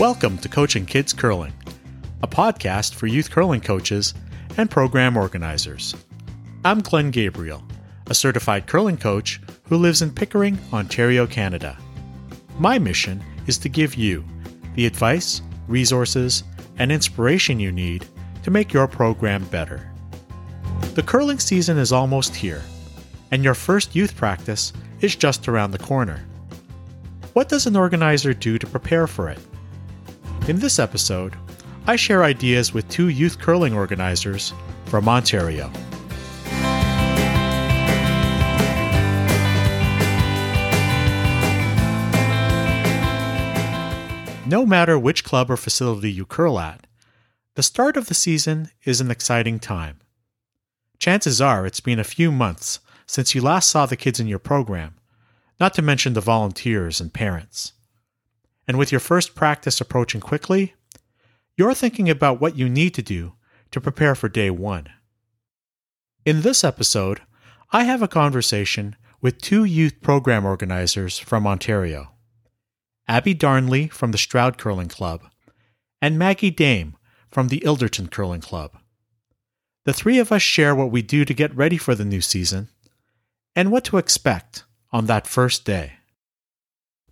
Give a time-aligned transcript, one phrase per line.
[0.00, 1.52] Welcome to Coaching Kids Curling,
[2.22, 4.14] a podcast for youth curling coaches
[4.56, 5.94] and program organizers.
[6.64, 7.62] I'm Glenn Gabriel,
[8.06, 11.76] a certified curling coach who lives in Pickering, Ontario, Canada.
[12.58, 14.24] My mission is to give you
[14.74, 16.44] the advice, resources,
[16.78, 18.06] and inspiration you need
[18.42, 19.92] to make your program better.
[20.94, 22.62] The curling season is almost here,
[23.32, 26.24] and your first youth practice is just around the corner.
[27.34, 29.38] What does an organizer do to prepare for it?
[30.50, 31.36] In this episode,
[31.86, 34.52] I share ideas with two youth curling organizers
[34.86, 35.70] from Ontario.
[44.44, 46.84] No matter which club or facility you curl at,
[47.54, 50.00] the start of the season is an exciting time.
[50.98, 54.40] Chances are it's been a few months since you last saw the kids in your
[54.40, 54.96] program,
[55.60, 57.74] not to mention the volunteers and parents.
[58.70, 60.74] And with your first practice approaching quickly,
[61.56, 63.32] you're thinking about what you need to do
[63.72, 64.86] to prepare for day one.
[66.24, 67.20] In this episode,
[67.72, 72.12] I have a conversation with two youth program organizers from Ontario.
[73.08, 75.22] Abby Darnley from the Stroud Curling Club,
[76.00, 76.94] and Maggie Dame
[77.28, 78.78] from the Ilderton Curling Club.
[79.84, 82.68] The three of us share what we do to get ready for the new season
[83.56, 84.62] and what to expect
[84.92, 85.94] on that first day.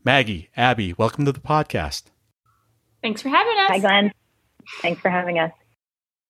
[0.08, 2.04] Maggie, Abby, welcome to the podcast.
[3.02, 3.68] Thanks for having us.
[3.68, 4.10] Hi, Glenn.
[4.80, 5.52] Thanks for having us.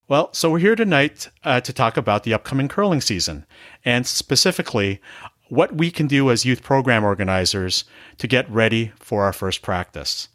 [0.09, 3.47] Well, so we're here tonight uh, to talk about the upcoming curling season
[3.85, 5.01] and specifically
[5.48, 7.85] what we can do as youth program organizers
[8.17, 10.27] to get ready for our first practice.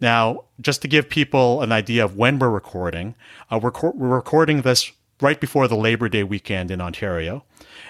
[0.00, 3.14] Now, just to give people an idea of when we're recording,
[3.50, 7.44] uh, we're, co- we're recording this right before the Labor Day weekend in Ontario.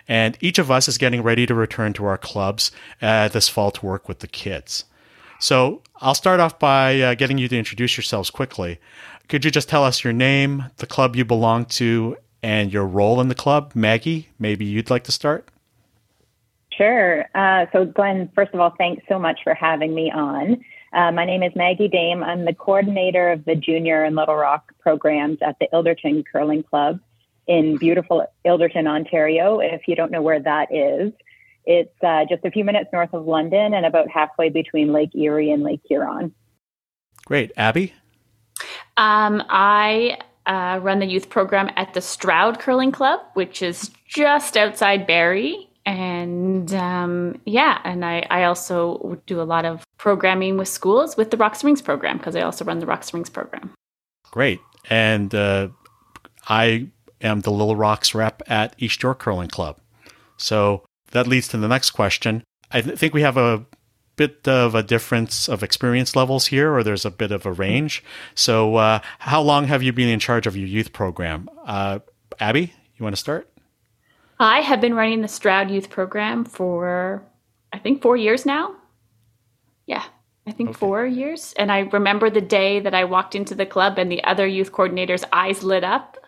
[0.09, 3.70] And each of us is getting ready to return to our clubs uh, this fall
[3.70, 4.83] to work with the kids.
[5.39, 8.79] So I'll start off by uh, getting you to introduce yourselves quickly.
[9.29, 13.20] Could you just tell us your name, the club you belong to, and your role
[13.20, 13.73] in the club?
[13.74, 15.48] Maggie, maybe you'd like to start?
[16.77, 17.27] Sure.
[17.35, 20.64] Uh, so, Glenn, first of all, thanks so much for having me on.
[20.92, 22.23] Uh, my name is Maggie Dame.
[22.23, 27.01] I'm the coordinator of the Junior and Little Rock programs at the Ilderton Curling Club
[27.47, 29.58] in beautiful Ilderton, Ontario.
[29.58, 31.13] If you don't know where that is,
[31.67, 35.51] it's uh, just a few minutes north of London and about halfway between Lake Erie
[35.51, 36.33] and Lake Huron.
[37.25, 37.53] Great.
[37.57, 37.93] Abby?
[38.97, 44.57] Um, I uh, run the youth program at the Stroud Curling Club, which is just
[44.57, 50.67] outside Barrie and um, yeah, and I, I also do a lot of programming with
[50.67, 53.31] schools with the Rocks and Rings program because I also run the Rocks and Rings
[53.31, 53.73] program.
[54.33, 54.61] Great.
[54.91, 55.69] And uh,
[56.48, 56.89] I
[57.21, 59.79] am the Little Rocks rep at East York Curling Club.
[60.37, 62.42] So that leads to the next question.
[62.70, 63.67] I th- think we have a
[64.17, 68.02] bit of a difference of experience levels here, or there's a bit of a range.
[68.34, 71.48] So, uh, how long have you been in charge of your youth program?
[71.64, 72.00] Uh,
[72.40, 73.50] Abby, you want to start?
[74.39, 77.23] I have been running the Stroud Youth Program for,
[77.73, 78.74] I think, four years now.
[79.86, 80.05] Yeah,
[80.46, 80.78] I think okay.
[80.78, 81.55] four years.
[81.58, 84.73] And I remember the day that I walked into the club and the other youth
[84.73, 86.18] coordinator's eyes lit up.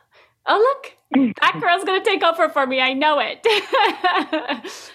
[0.46, 2.80] Oh, look, that girl's going to take over for me.
[2.80, 3.40] I know it.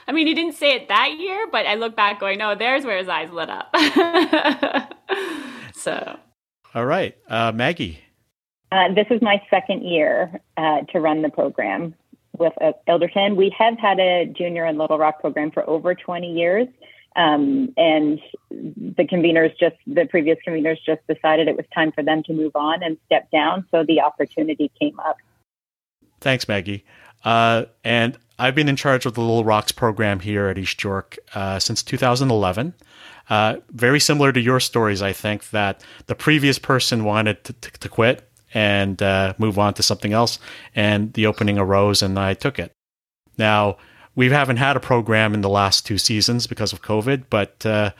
[0.07, 2.85] I mean, he didn't say it that year, but I look back going, "No, there's
[2.85, 3.75] where his eyes lit up.
[5.73, 6.17] so.
[6.75, 7.15] All right.
[7.27, 7.99] Uh, Maggie.
[8.71, 11.93] Uh, this is my second year uh, to run the program
[12.37, 13.35] with uh, Ilderton.
[13.35, 16.67] We have had a junior and Little Rock program for over 20 years.
[17.15, 18.19] Um, and
[18.49, 22.55] the conveners just, the previous conveners just decided it was time for them to move
[22.55, 23.67] on and step down.
[23.69, 25.17] So the opportunity came up.
[26.23, 26.85] Thanks, Maggie.
[27.25, 31.17] Uh, and I've been in charge of the Little Rocks program here at East York
[31.35, 32.73] uh, since 2011.
[33.29, 37.71] Uh, very similar to your stories, I think that the previous person wanted to, to,
[37.71, 40.39] to quit and uh, move on to something else.
[40.73, 42.71] And the opening arose, and I took it.
[43.37, 43.77] Now
[44.15, 47.91] we haven't had a program in the last two seasons because of COVID, but uh,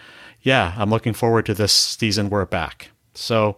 [0.42, 2.30] yeah, I'm looking forward to this season.
[2.30, 2.90] We're back.
[3.16, 3.58] So,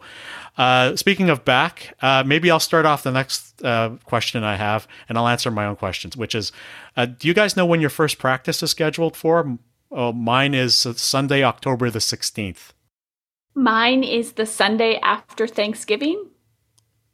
[0.57, 4.87] uh, speaking of back, uh, maybe I'll start off the next uh, question I have,
[5.09, 6.15] and I'll answer my own questions.
[6.15, 6.51] Which is,
[6.95, 9.57] uh, do you guys know when your first practice is scheduled for?
[9.91, 12.71] Oh, mine is Sunday, October the 16th.
[13.53, 16.29] Mine is the Sunday after Thanksgiving.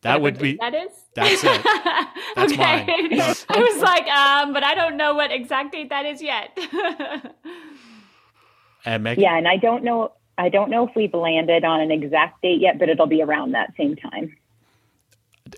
[0.02, 0.92] That would be that is.
[1.14, 1.62] That's it.
[2.36, 2.86] That's okay.
[2.88, 3.22] mine.
[3.50, 6.58] I was like, um, but I don't know what exact date that is yet.
[8.86, 9.22] and Megan?
[9.22, 10.14] Yeah, and I don't know.
[10.42, 13.52] I don't know if we've landed on an exact date yet, but it'll be around
[13.52, 14.36] that same time.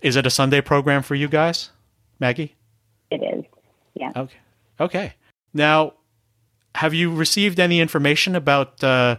[0.02, 1.70] Is it a Sunday program for you guys,
[2.20, 2.54] Maggie?
[3.10, 3.44] It is.
[3.94, 4.12] Yeah.
[4.14, 4.36] Okay.
[4.78, 5.14] Okay.
[5.54, 5.94] Now,
[6.74, 9.16] have you received any information about uh,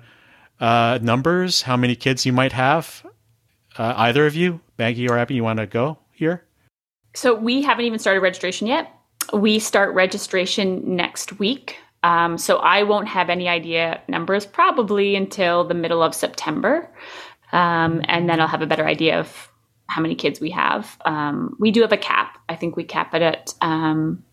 [0.59, 3.03] uh, numbers, how many kids you might have?
[3.75, 6.43] Uh, either of you, Maggie or Abby, you want to go here?
[7.15, 8.91] So we haven't even started registration yet.
[9.33, 11.77] We start registration next week.
[12.05, 16.87] Um, so I won't have any idea numbers probably until the middle of September.
[17.51, 19.51] Um, and then I'll have a better idea of
[19.87, 20.97] how many kids we have.
[21.03, 22.37] Um, we do have a cap.
[22.47, 24.23] I think we cap it at um,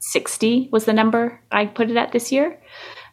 [0.00, 2.60] 60 was the number I put it at this year.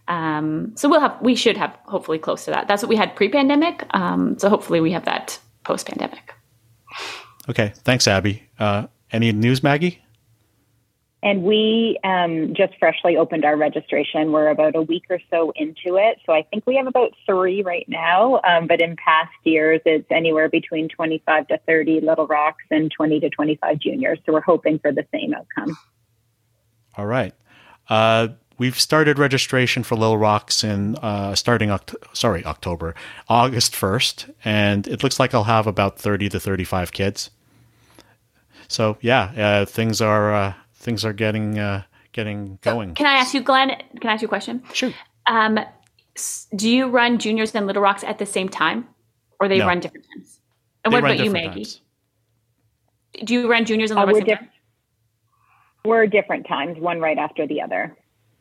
[0.09, 2.67] Um, so we'll have, we should have hopefully close to that.
[2.67, 3.85] That's what we had pre-pandemic.
[3.91, 6.33] Um, so hopefully we have that post-pandemic.
[7.47, 7.71] Okay.
[7.85, 8.43] Thanks, Abby.
[8.59, 10.03] Uh, any news, Maggie?
[11.23, 14.31] And we um, just freshly opened our registration.
[14.31, 16.17] We're about a week or so into it.
[16.25, 18.41] So I think we have about three right now.
[18.43, 23.19] Um, but in past years, it's anywhere between 25 to 30 Little Rocks and 20
[23.19, 24.19] to 25 juniors.
[24.25, 25.77] So we're hoping for the same outcome.
[26.97, 27.35] All right.
[27.87, 32.95] Uh, we've started registration for Little Rocks in uh, starting Oct- sorry October,
[33.29, 34.33] August 1st.
[34.43, 37.29] And it looks like I'll have about 30 to 35 kids.
[38.67, 42.93] So yeah, uh, things are uh, things are getting uh, getting going.
[42.95, 43.69] Can I ask you, Glenn?
[43.99, 44.63] Can I ask you a question?
[44.73, 44.91] Sure.
[45.27, 45.59] Um,
[46.55, 48.87] do you run juniors and Little Rocks at the same time,
[49.39, 49.67] or they No.
[49.67, 50.39] run different times?
[50.83, 51.63] And They what about you, Maggie?
[51.63, 51.81] times.
[53.23, 54.41] Do you run juniors and Uh, Little we're, Rocks?
[54.41, 54.49] diff-
[55.85, 57.95] we're different times, one right after the other.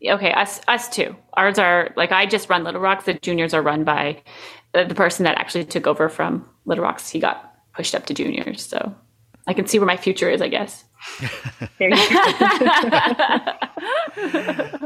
[0.05, 1.15] Okay, us us too.
[1.35, 3.05] Ours are like I just run Little Rocks.
[3.05, 4.23] The juniors are run by
[4.73, 7.11] the, the person that actually took over from Little Rocks.
[7.11, 8.95] He got pushed up to juniors, so
[9.51, 10.41] I can see where my future is.
[10.41, 10.85] I guess.
[11.79, 12.21] There you go.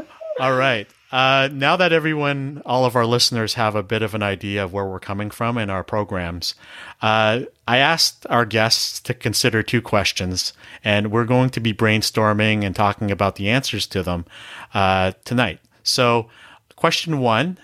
[0.39, 0.87] All right.
[1.11, 4.73] Uh, now that everyone, all of our listeners have a bit of an idea of
[4.73, 6.55] where we're coming from in our programs,
[7.01, 10.51] uh, I asked our guests to consider two questions,
[10.83, 14.25] and we're going to be brainstorming and talking about the answers to them
[14.73, 15.59] uh, tonight.
[15.83, 16.27] So,
[16.75, 17.59] question one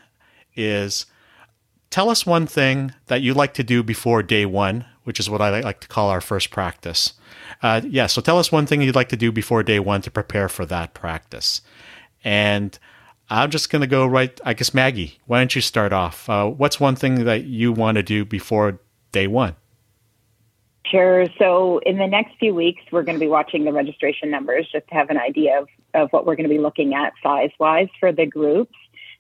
[0.56, 1.08] is
[1.90, 5.42] Tell us one thing that you like to do before day one, which is what
[5.42, 7.14] I like to call our first practice.
[7.62, 10.12] Uh, yeah, so tell us one thing you'd like to do before day one to
[10.12, 11.62] prepare for that practice.
[12.24, 12.78] And
[13.30, 14.40] I'm just going to go right.
[14.44, 16.30] I guess, Maggie, why don't you start off?
[16.30, 18.80] Uh, what's one thing that you want to do before
[19.12, 19.56] day one?
[20.86, 21.26] Sure.
[21.40, 24.88] So in the next few weeks, we're going to be watching the registration numbers just
[24.90, 27.88] to have an idea of, of what we're going to be looking at size wise
[28.00, 28.76] for the groups.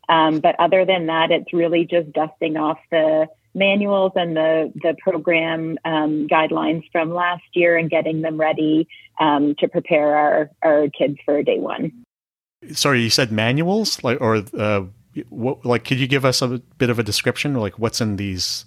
[0.10, 4.95] Um, but other than that, it's really just dusting off the manuals and the, the
[5.01, 8.88] program um, guidelines from last year and getting them ready
[9.19, 11.92] um, to prepare our, our kids for day one.
[12.71, 14.83] Sorry, you said manuals, like or uh,
[15.30, 15.65] what?
[15.65, 18.65] Like, could you give us a bit of a description, like what's in these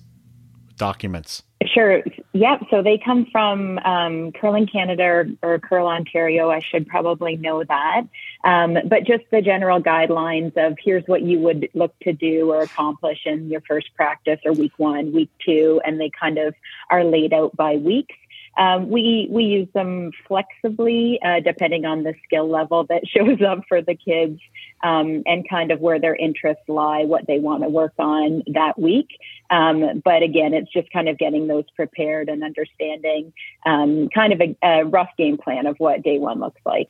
[0.77, 1.43] documents?
[1.75, 2.05] Sure.
[2.33, 2.67] Yep.
[2.71, 6.49] So they come from um, Curling Canada or, or Curl Ontario.
[6.49, 8.03] I should probably know that.
[8.45, 12.63] Um, but just the general guidelines of here's what you would look to do or
[12.63, 16.55] accomplish in your first practice or week one, week two, and they kind of
[16.91, 18.15] are laid out by weeks.
[18.57, 23.61] Um, we we use them flexibly uh, depending on the skill level that shows up
[23.69, 24.41] for the kids
[24.83, 28.79] um, and kind of where their interests lie, what they want to work on that
[28.79, 29.09] week.
[29.51, 33.33] Um, but again, it's just kind of getting those prepared and understanding
[33.67, 36.89] um, kind of a, a rough game plan of what day one looks like.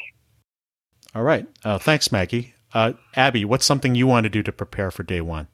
[1.14, 1.46] All right.
[1.64, 2.54] Uh, thanks, Maggie.
[2.72, 5.46] Uh, Abby, what's something you want to do to prepare for day one?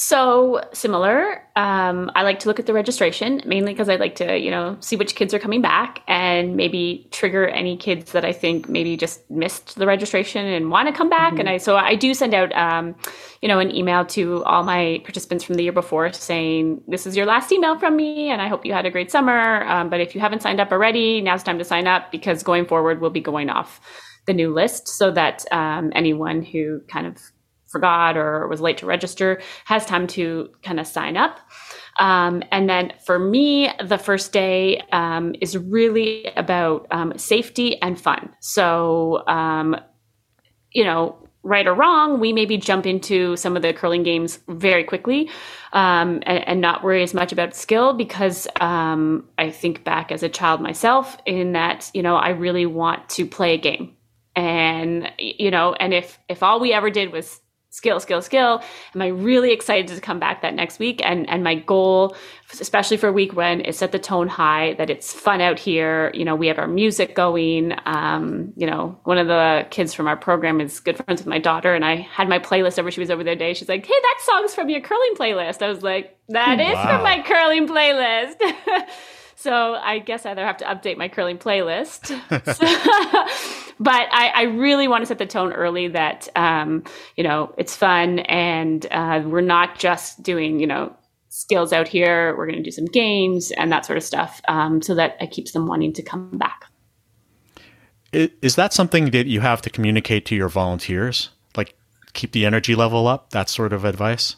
[0.00, 1.42] So similar.
[1.56, 4.76] Um, I like to look at the registration mainly because I like to, you know,
[4.78, 8.96] see which kids are coming back and maybe trigger any kids that I think maybe
[8.96, 11.40] just missed the registration and want to come back.
[11.40, 12.94] And I so I do send out, um,
[13.42, 17.16] you know, an email to all my participants from the year before saying this is
[17.16, 19.64] your last email from me, and I hope you had a great summer.
[19.64, 22.66] Um, but if you haven't signed up already, now's time to sign up because going
[22.66, 23.80] forward we'll be going off
[24.26, 27.18] the new list so that um, anyone who kind of
[27.68, 31.38] forgot or was late to register has time to kind of sign up.
[31.98, 38.00] Um, and then for me, the first day um, is really about um, safety and
[38.00, 38.34] fun.
[38.40, 39.76] So, um,
[40.72, 44.84] you know, right or wrong, we maybe jump into some of the curling games very
[44.84, 45.30] quickly
[45.72, 50.22] um, and, and not worry as much about skill because um, I think back as
[50.22, 53.94] a child myself in that, you know, I really want to play a game.
[54.36, 58.62] And, you know, and if, if all we ever did was skill, skill, skill.
[58.94, 61.00] Am I really excited to come back that next week?
[61.04, 62.16] And and my goal,
[62.60, 66.10] especially for week one, is set the tone high that it's fun out here.
[66.14, 67.74] You know, we have our music going.
[67.86, 71.38] Um, you know, one of the kids from our program is good friends with my
[71.38, 72.90] daughter, and I had my playlist over.
[72.90, 73.54] She was over there today.
[73.54, 76.86] She's like, "Hey, that song's from your curling playlist." I was like, "That is Wow.
[76.86, 78.36] from my curling playlist."
[79.40, 82.08] So I guess I either have to update my curling playlist.
[83.80, 86.82] but I, I, really want to set the tone early that um,
[87.16, 90.92] you know it's fun and uh, we're not just doing you know
[91.28, 92.36] skills out here.
[92.36, 95.30] We're going to do some games and that sort of stuff, um, so that it
[95.30, 96.64] keeps them wanting to come back.
[98.12, 101.30] Is that something that you have to communicate to your volunteers?
[101.56, 101.76] Like
[102.12, 103.30] keep the energy level up?
[103.30, 104.34] That sort of advice?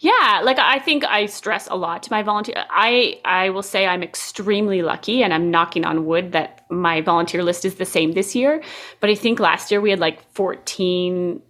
[0.00, 2.64] Yeah, like I think I stress a lot to my volunteer.
[2.70, 7.42] I I will say I'm extremely lucky, and I'm knocking on wood that my volunteer
[7.42, 8.62] list is the same this year.
[9.00, 11.40] But I think last year we had like 14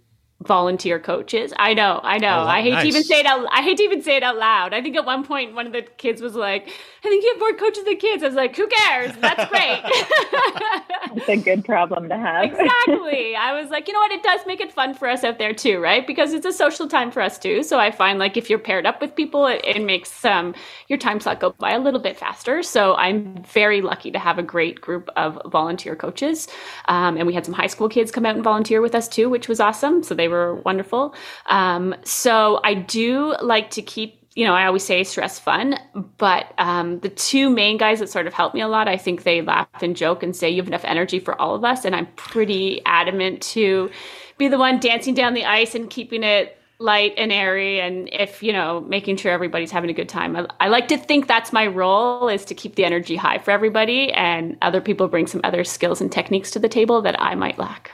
[0.41, 1.53] volunteer coaches.
[1.57, 2.39] I know, I know.
[2.39, 2.83] Oh, I hate nice.
[2.83, 3.45] to even say it out.
[3.51, 4.73] I hate to even say it out loud.
[4.73, 6.67] I think at one point one of the kids was like,
[7.03, 9.15] "I think you have more coaches than kids." I was like, "Who cares?
[9.17, 9.81] That's great."
[11.15, 12.45] it's a good problem to have.
[12.45, 13.35] exactly.
[13.41, 14.11] I was like, you know what?
[14.11, 16.05] It does make it fun for us out there too, right?
[16.05, 17.63] Because it's a social time for us too.
[17.63, 20.55] So I find like if you're paired up with people, it, it makes um,
[20.87, 22.63] your time slot go by a little bit faster.
[22.63, 26.47] So I'm very lucky to have a great group of volunteer coaches,
[26.87, 29.29] um, and we had some high school kids come out and volunteer with us too,
[29.29, 30.03] which was awesome.
[30.03, 31.13] So they were wonderful.
[31.45, 35.77] Um, so I do like to keep you know, I always say stress fun,
[36.17, 39.23] but um, the two main guys that sort of help me a lot, I think
[39.23, 41.93] they laugh and joke and say you have enough energy for all of us, and
[41.93, 43.91] I'm pretty adamant to
[44.37, 48.41] be the one dancing down the ice and keeping it light and airy, and if
[48.41, 50.35] you know, making sure everybody's having a good time.
[50.35, 53.51] I, I like to think that's my role is to keep the energy high for
[53.51, 57.35] everybody, and other people bring some other skills and techniques to the table that I
[57.35, 57.91] might lack.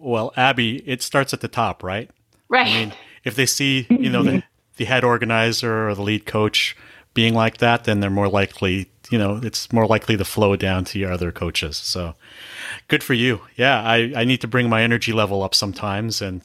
[0.00, 2.10] Well, Abby, it starts at the top, right?
[2.48, 2.66] Right.
[2.66, 2.92] I mean,
[3.24, 4.42] if they see, you know, the,
[4.76, 6.76] the head organizer or the lead coach
[7.14, 10.84] being like that, then they're more likely, you know, it's more likely to flow down
[10.84, 11.76] to your other coaches.
[11.76, 12.14] So
[12.88, 13.40] good for you.
[13.56, 16.42] Yeah, I, I need to bring my energy level up sometimes, and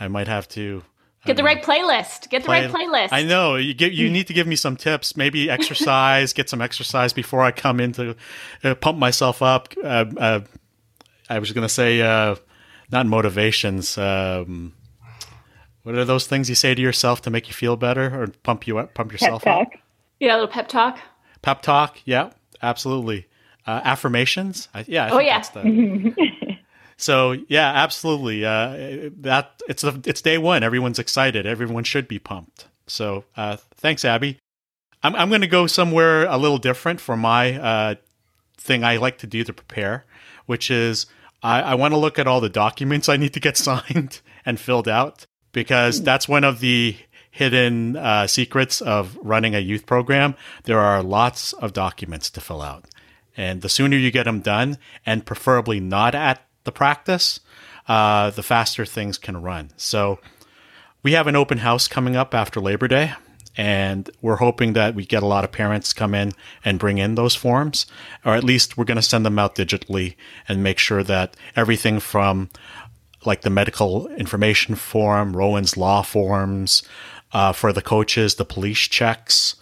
[0.00, 0.82] I might have to.
[1.26, 2.30] Get the know, right playlist.
[2.30, 3.08] Get the play, right playlist.
[3.12, 3.92] I know you get.
[3.92, 5.16] You need to give me some tips.
[5.16, 6.32] Maybe exercise.
[6.32, 8.16] get some exercise before I come in to
[8.64, 9.74] uh, pump myself up.
[9.82, 10.40] Uh, uh,
[11.28, 12.36] I was going to say uh,
[12.90, 13.96] not motivations.
[13.98, 14.74] Um,
[15.82, 18.66] what are those things you say to yourself to make you feel better or pump
[18.66, 19.68] you up, pump yourself pep up?
[20.18, 20.98] Yeah, a little pep talk.
[21.42, 21.98] Pep talk.
[22.04, 22.30] Yeah,
[22.62, 23.28] absolutely.
[23.66, 24.68] Uh, affirmations.
[24.74, 25.06] I, yeah.
[25.06, 25.42] I oh yeah.
[26.96, 28.44] so yeah, absolutely.
[28.44, 30.62] Uh, that it's a, it's day one.
[30.62, 31.46] Everyone's excited.
[31.46, 32.66] Everyone should be pumped.
[32.86, 34.38] So uh, thanks, Abby.
[35.02, 37.94] I'm I'm going to go somewhere a little different for my uh,
[38.56, 40.04] thing I like to do to prepare,
[40.46, 41.06] which is
[41.42, 44.60] I, I want to look at all the documents I need to get signed and
[44.60, 46.96] filled out because that's one of the
[47.30, 50.34] hidden uh, secrets of running a youth program.
[50.64, 52.86] There are lots of documents to fill out.
[53.36, 57.40] And the sooner you get them done, and preferably not at the practice,
[57.86, 59.70] uh, the faster things can run.
[59.76, 60.18] So
[61.02, 63.12] we have an open house coming up after Labor Day
[63.56, 66.32] and we're hoping that we get a lot of parents come in
[66.64, 67.86] and bring in those forms
[68.24, 70.14] or at least we're going to send them out digitally
[70.48, 72.50] and make sure that everything from
[73.24, 76.82] like the medical information form rowan's law forms
[77.32, 79.56] uh, for the coaches the police checks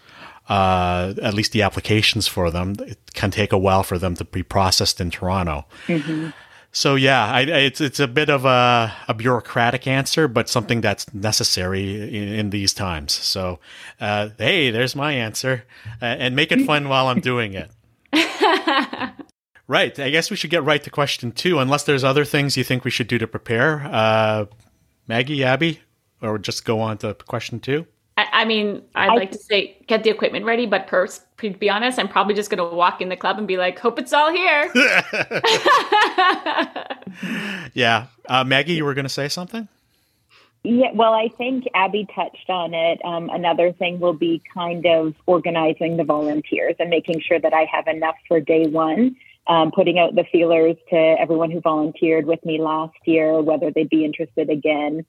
[0.49, 4.25] uh, at least the applications for them it can take a while for them to
[4.25, 6.31] be processed in toronto mm-hmm.
[6.75, 11.15] So yeah, I, it's it's a bit of a, a bureaucratic answer, but something that's
[11.15, 13.13] necessary in, in these times.
[13.13, 13.61] So,
[14.01, 15.65] uh, hey, there's my answer,
[16.03, 17.71] uh, and make it fun while I'm doing it.
[19.69, 19.97] right.
[20.01, 22.85] I guess we should get right to question two, unless there's other things you think
[22.85, 23.85] we should do to prepare.
[23.85, 24.47] Uh,
[25.07, 25.81] Maggie, Abby,
[26.21, 27.87] or just go on to question two.
[28.17, 31.51] I, I mean, I'd I, like to say get the equipment ready, but per, to
[31.51, 33.99] be honest, I'm probably just going to walk in the club and be like, "Hope
[33.99, 34.71] it's all here."
[37.75, 39.69] yeah, uh, Maggie, you were going to say something.
[40.63, 43.05] Yeah, well, I think Abby touched on it.
[43.05, 47.67] Um, another thing will be kind of organizing the volunteers and making sure that I
[47.71, 49.17] have enough for day one.
[49.47, 53.91] Um, putting out the feelers to everyone who volunteered with me last year, whether they'd
[53.91, 55.05] be interested again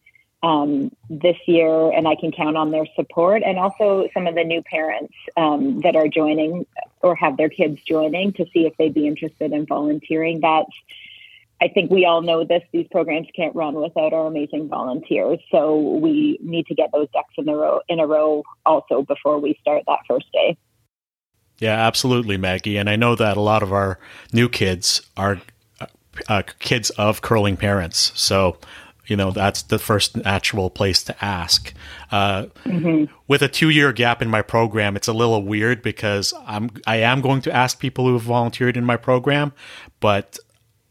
[0.45, 4.43] um, this year, and I can count on their support, and also some of the
[4.43, 6.67] new parents um, that are joining
[7.01, 10.41] or have their kids joining to see if they'd be interested in volunteering.
[10.41, 10.71] That's
[11.59, 12.61] I think we all know this.
[12.71, 17.33] These programs can't run without our amazing volunteers, so we need to get those ducks
[17.37, 20.55] in a row in a row also before we start that first day.
[21.57, 22.77] Yeah, absolutely, Maggie.
[22.77, 23.97] And I know that a lot of our
[24.31, 25.41] new kids are
[26.27, 28.11] uh, kids of curling parents.
[28.13, 28.57] So
[29.07, 31.73] you know that's the first natural place to ask.
[32.11, 33.11] Uh, mm-hmm.
[33.27, 36.97] with a two year gap in my program it's a little weird because i'm i
[36.97, 39.51] am going to ask people who have volunteered in my program
[39.99, 40.37] but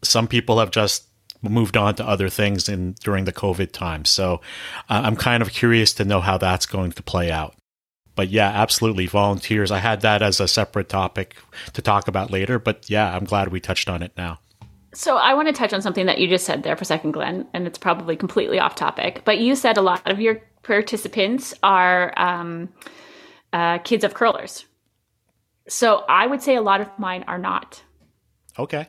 [0.03, 1.05] some people have just
[1.41, 4.05] moved on to other things in during the covid time.
[4.05, 4.41] So
[4.89, 7.55] uh, i'm kind of curious to know how that's going to play out.
[8.15, 9.71] But yeah absolutely volunteers.
[9.71, 11.35] I had that as a separate topic
[11.73, 14.39] to talk about later but yeah i'm glad we touched on it now
[14.95, 17.11] So I want to touch on something that you just said there for a second,
[17.11, 19.23] Glenn, and it's probably completely off topic.
[19.25, 22.69] But you said a lot of your participants are um,
[23.51, 24.65] uh, kids of curlers.
[25.67, 27.83] So I would say a lot of mine are not.
[28.57, 28.87] Okay.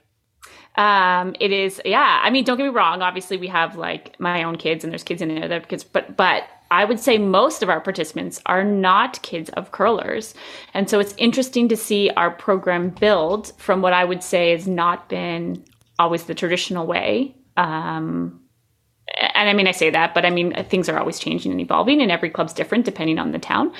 [0.76, 2.20] Um, it is, yeah.
[2.22, 3.02] I mean, don't get me wrong.
[3.02, 6.44] Obviously, we have like my own kids, and there's kids in other kids, but but
[6.70, 10.34] I would say most of our participants are not kids of curlers,
[10.74, 14.68] and so it's interesting to see our program build from what I would say has
[14.68, 15.64] not been
[15.98, 17.34] always the traditional way.
[17.56, 18.40] Um,
[19.34, 22.02] and I mean, I say that, but I mean, things are always changing and evolving,
[22.02, 23.72] and every club's different depending on the town.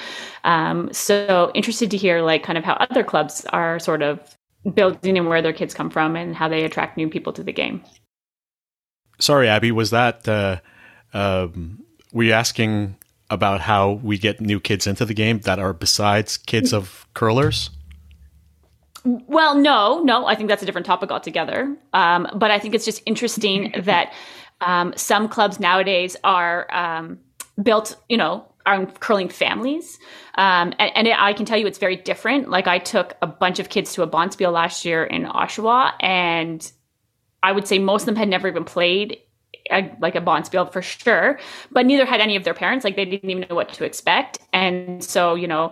[0.45, 4.37] Um, so interested to hear like kind of how other clubs are sort of
[4.75, 7.53] building and where their kids come from and how they attract new people to the
[7.53, 7.83] game.
[9.19, 10.59] Sorry, Abby, was that uh,
[11.13, 11.83] um,
[12.13, 12.97] were you asking
[13.31, 17.71] about how we get new kids into the game that are besides kids of curlers?
[19.07, 20.27] Well, no, no.
[20.27, 21.77] I think that's a different topic altogether.
[21.93, 24.13] Um, but I think it's just interesting that
[24.61, 27.19] um, some clubs nowadays are um,
[27.63, 29.99] built, you know, are curling families.
[30.35, 32.51] Um, and, and it, I can tell you it's very different.
[32.51, 36.71] Like I took a bunch of kids to a bonspiel last year in Oshawa, and
[37.45, 39.19] I would say most of them had never even played
[39.71, 41.39] a, like a bonspiel for sure,
[41.71, 42.85] but neither had any of their parents.
[42.85, 44.41] Like they didn't even know what to expect.
[44.53, 45.71] And so, you know,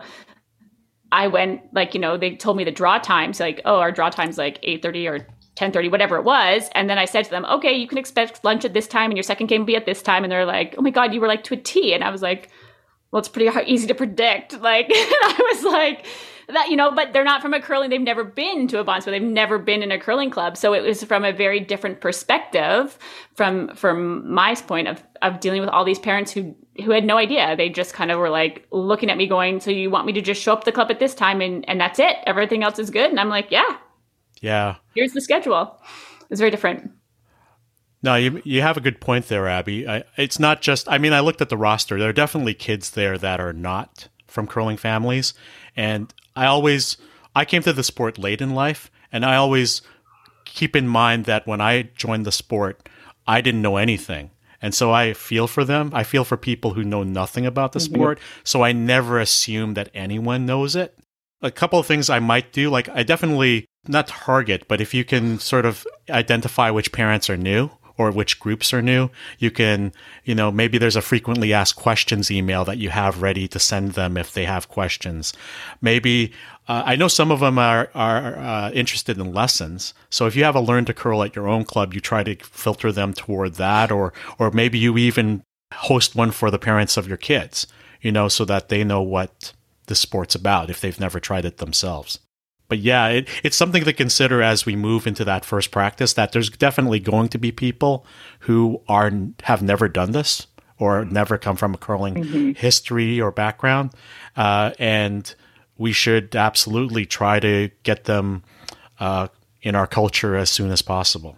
[1.15, 4.11] I went like, you know, they told me the draw times, like, oh, our draw
[4.11, 5.19] time's like 8.30 or
[5.55, 6.69] 10.30, whatever it was.
[6.75, 9.17] And then I said to them, okay, you can expect lunch at this time and
[9.17, 10.25] your second game will be at this time.
[10.25, 11.95] And they're like, oh my God, you were like to a T.
[11.95, 12.51] And I was like,
[13.13, 14.61] well, it's pretty hard, easy to predict.
[14.61, 16.07] Like, and I was like,
[16.49, 17.91] that you know but they're not from a curling.
[17.91, 20.57] They've never been to a bonspiel they've never been in a curling club.
[20.57, 22.99] So it was from a very different perspective
[23.35, 27.17] from from my point of of dealing with all these parents who who had no
[27.17, 27.57] idea.
[27.57, 30.21] They just kind of were like looking at me going so you want me to
[30.21, 32.17] just show up the club at this time and and that's it?
[32.27, 33.11] Everything else is good?
[33.11, 33.77] And i'm like yeah.
[34.41, 34.77] Yeah.
[34.95, 35.81] Here's the schedule.
[36.31, 36.91] It's very different.
[38.05, 39.89] No, you you have a good point there, Abby.
[39.89, 40.87] I, it's not just.
[40.91, 41.99] I mean, I looked at the roster.
[41.99, 45.33] There are definitely kids there that are not from curling families,
[45.75, 46.97] and I always
[47.35, 49.83] I came to the sport late in life, and I always
[50.45, 52.89] keep in mind that when I joined the sport,
[53.27, 54.31] I didn't know anything.
[54.63, 55.91] And so I feel for them.
[55.93, 57.95] I feel for people who know nothing about the mm-hmm.
[57.95, 58.19] sport.
[58.45, 60.97] So I never assume that anyone knows it.
[61.43, 65.05] A couple of things I might do, like I definitely not target, but if you
[65.05, 69.93] can sort of identify which parents are new, or which groups are new, you can,
[70.25, 73.93] you know, maybe there's a frequently asked questions email that you have ready to send
[73.93, 75.33] them if they have questions.
[75.81, 76.33] Maybe
[76.67, 79.95] uh, I know some of them are are uh, interested in lessons.
[80.11, 82.37] So if you have a learn to curl at your own club, you try to
[82.37, 87.09] filter them toward that, or or maybe you even host one for the parents of
[87.09, 87.67] your kids,
[88.01, 89.53] you know, so that they know what
[89.87, 92.19] the sport's about if they've never tried it themselves
[92.69, 96.15] but yeah, it, it's something to consider as we move into that first practice.
[96.15, 98.07] That there's definitely going to be people
[98.41, 100.47] who are have never done this
[100.79, 102.53] or never come from a curling mm-hmm.
[102.53, 103.93] history or background,
[104.37, 105.35] uh, and
[105.77, 108.43] we should absolutely try to get them
[109.01, 109.29] uh,
[109.63, 111.37] in our culture as soon as possible.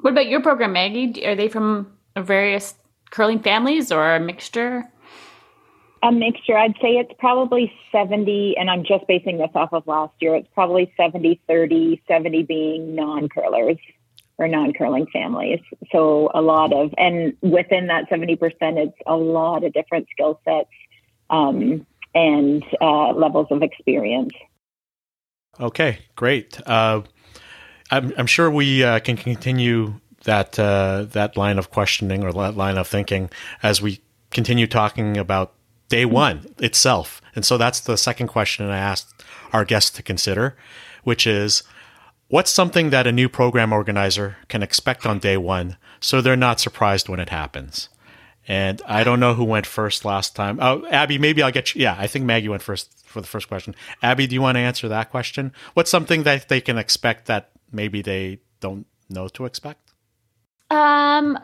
[0.00, 1.24] What about your program, Maggie?
[1.26, 2.74] Are they from various
[3.10, 4.88] curling families or a mixture?
[6.02, 6.56] A mixture.
[6.56, 10.34] I'd say it's probably 70, and I'm just basing this off of last year.
[10.34, 13.78] It's probably 70 30, 70 being non curlers
[14.38, 15.60] or non curling families.
[15.92, 20.70] So a lot of, and within that 70%, it's a lot of different skill sets
[21.30, 24.32] um, and uh, levels of experience.
[25.60, 26.58] Okay, great.
[26.66, 27.02] Uh,
[27.90, 32.56] I'm, I'm, sure we uh, can continue that uh, that line of questioning or that
[32.56, 33.28] line of thinking
[33.62, 35.52] as we continue talking about
[35.92, 37.20] day one itself.
[37.34, 40.56] And so that's the second question I asked our guests to consider,
[41.04, 41.62] which is
[42.28, 46.60] what's something that a new program organizer can expect on day one so they're not
[46.60, 47.90] surprised when it happens?
[48.48, 50.58] And I don't know who went first last time.
[50.62, 51.82] Oh, Abby, maybe I'll get you.
[51.82, 53.74] Yeah, I think Maggie went first for the first question.
[54.02, 55.52] Abby, do you want to answer that question?
[55.74, 59.92] What's something that they can expect that maybe they don't know to expect?
[60.70, 61.38] Um.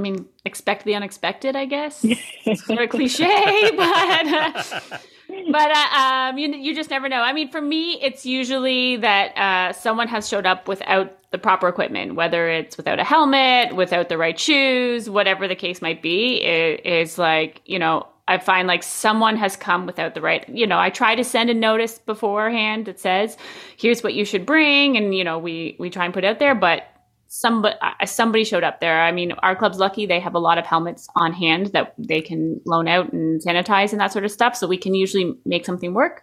[0.00, 2.00] I mean, expect the unexpected, I guess.
[2.04, 4.24] it's sort of cliche, but
[5.50, 7.20] but uh, um, you you just never know.
[7.20, 11.68] I mean, for me, it's usually that uh, someone has showed up without the proper
[11.68, 16.42] equipment, whether it's without a helmet, without the right shoes, whatever the case might be.
[16.42, 18.06] It is like you know.
[18.28, 21.50] I find like someone has come without the right, you know, I try to send
[21.50, 23.36] a notice beforehand that says,
[23.76, 24.96] here's what you should bring.
[24.96, 26.84] And, you know, we, we try and put out there, but
[27.30, 29.00] somebody uh, somebody showed up there.
[29.00, 32.20] I mean, our club's lucky; they have a lot of helmets on hand that they
[32.20, 34.56] can loan out and sanitize and that sort of stuff.
[34.56, 36.22] So we can usually make something work.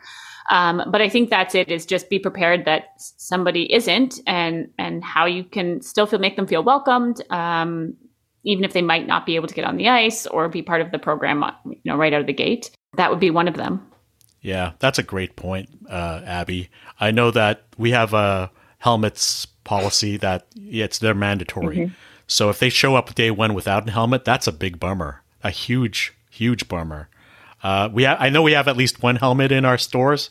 [0.49, 1.71] Um, but I think that's it.
[1.71, 6.35] Is just be prepared that somebody isn't, and and how you can still feel make
[6.35, 7.95] them feel welcomed, um,
[8.43, 10.81] even if they might not be able to get on the ice or be part
[10.81, 12.69] of the program, you know, right out of the gate.
[12.97, 13.85] That would be one of them.
[14.41, 16.69] Yeah, that's a great point, uh, Abby.
[16.99, 21.77] I know that we have a helmets policy that it's they're mandatory.
[21.77, 21.93] Mm-hmm.
[22.25, 25.51] So if they show up day one without a helmet, that's a big bummer, a
[25.51, 27.09] huge, huge bummer.
[27.63, 30.29] Uh, we ha- I know we have at least one helmet in our stores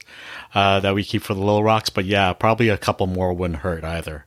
[0.55, 3.61] uh, that we keep for the Little Rocks, but yeah, probably a couple more wouldn't
[3.61, 4.27] hurt either.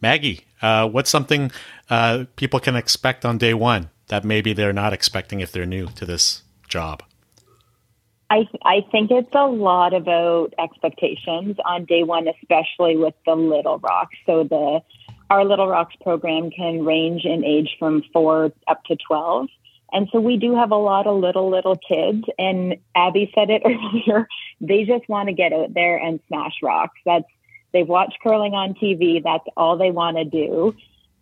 [0.00, 1.50] Maggie, uh, what's something
[1.88, 5.86] uh, people can expect on day one that maybe they're not expecting if they're new
[5.88, 7.02] to this job?
[8.34, 13.78] I, I think it's a lot about expectations on day one, especially with the Little
[13.78, 14.16] Rocks.
[14.26, 14.80] So the
[15.30, 19.46] our Little Rocks program can range in age from four up to 12.
[19.92, 22.24] And so we do have a lot of little, little kids.
[22.36, 24.26] And Abby said it earlier,
[24.60, 26.98] they just want to get out there and smash rocks.
[27.06, 27.30] That's,
[27.72, 29.22] they've watched curling on TV.
[29.22, 30.74] That's all they want to do.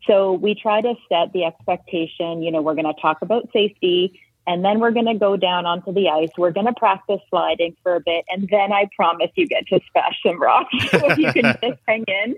[0.07, 4.18] So we try to set the expectation, you know, we're going to talk about safety
[4.46, 6.31] and then we're going to go down onto the ice.
[6.37, 8.24] We're going to practice sliding for a bit.
[8.28, 10.74] And then I promise you get to smash some rocks.
[10.90, 12.37] so if you can just hang in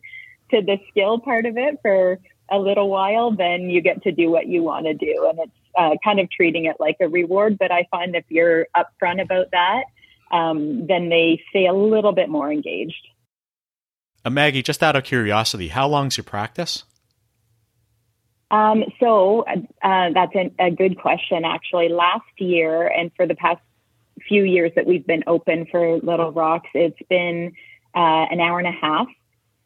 [0.51, 2.19] to the skill part of it for
[2.51, 5.27] a little while, then you get to do what you want to do.
[5.31, 7.59] And it's uh, kind of treating it like a reward.
[7.59, 9.85] But I find if you're upfront about that,
[10.31, 13.09] um, then they stay a little bit more engaged.
[14.27, 16.85] Uh, Maggie, just out of curiosity, how long's your practice?
[18.55, 19.45] Um, so
[19.83, 21.89] uh, that's a, a good question, actually.
[21.89, 23.61] Last year, and for the past
[24.29, 27.53] few years that we've been open for Little Rocks, it's been
[27.97, 29.09] uh, an hour and a half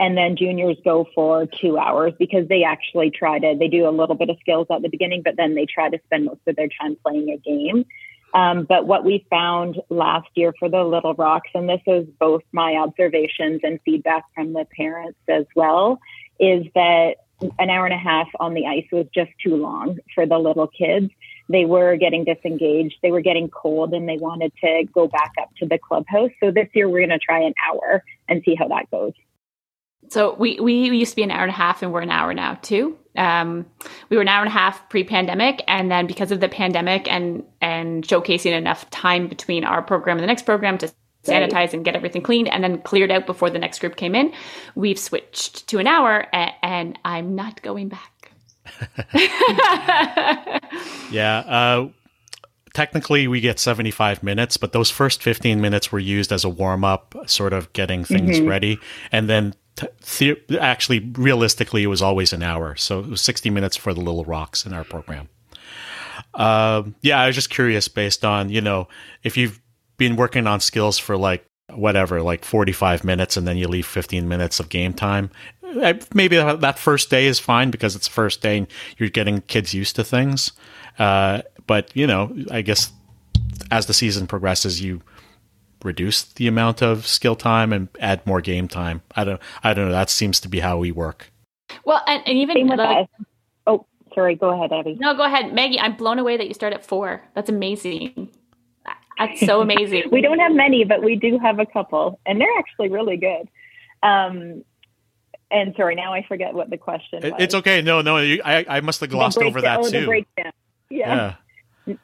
[0.00, 3.90] and then juniors go for two hours because they actually try to they do a
[3.90, 6.54] little bit of skills at the beginning but then they try to spend most of
[6.54, 7.84] their time playing a game
[8.34, 12.42] um, but what we found last year for the little rocks and this is both
[12.52, 15.98] my observations and feedback from the parents as well
[16.38, 17.16] is that
[17.58, 20.66] an hour and a half on the ice was just too long for the little
[20.66, 21.10] kids.
[21.48, 22.96] They were getting disengaged.
[23.02, 26.30] They were getting cold and they wanted to go back up to the clubhouse.
[26.40, 29.12] So this year we're going to try an hour and see how that goes.
[30.10, 32.32] So we, we used to be an hour and a half and we're an hour
[32.34, 32.96] now too.
[33.16, 33.66] Um,
[34.10, 37.44] we were an hour and a half pre-pandemic and then because of the pandemic and
[37.60, 40.92] and showcasing enough time between our program and the next program to
[41.24, 44.32] sanitize and get everything cleaned and then cleared out before the next group came in,
[44.74, 48.32] we've switched to an hour and, and I'm not going back.
[51.10, 51.38] yeah.
[51.38, 51.88] Uh,
[52.74, 56.84] technically we get 75 minutes, but those first 15 minutes were used as a warm
[56.84, 58.48] up, sort of getting things mm-hmm.
[58.48, 58.78] ready.
[59.10, 59.54] And then
[60.18, 62.76] the- actually, realistically, it was always an hour.
[62.76, 65.28] So it was 60 minutes for the Little Rocks in our program.
[66.34, 68.88] Um, yeah, I was just curious based on, you know,
[69.22, 69.60] if you've
[69.98, 74.26] been working on skills for like whatever, like 45 minutes and then you leave 15
[74.26, 75.30] minutes of game time.
[76.14, 79.96] Maybe that first day is fine because it's first day and you're getting kids used
[79.96, 80.52] to things.
[80.98, 82.90] Uh, but, you know, I guess
[83.70, 85.02] as the season progresses, you
[85.84, 89.02] reduce the amount of skill time and add more game time.
[89.14, 89.92] I don't I don't know.
[89.92, 91.30] That seems to be how we work.
[91.84, 93.08] Well, and, and even like,
[93.66, 94.34] oh, sorry.
[94.34, 94.96] Go ahead, Abby.
[94.98, 95.78] No, go ahead, Maggie.
[95.78, 97.22] I'm blown away that you start at four.
[97.34, 98.30] That's amazing.
[99.18, 100.04] That's so amazing.
[100.12, 103.48] we don't have many, but we do have a couple, and they're actually really good.
[104.02, 104.64] Um,
[105.50, 107.32] and sorry, now I forget what the question was.
[107.38, 107.82] It's okay.
[107.82, 110.24] No, no, I I must have glossed over that oh, too.
[110.36, 110.50] Yeah.
[110.90, 111.34] yeah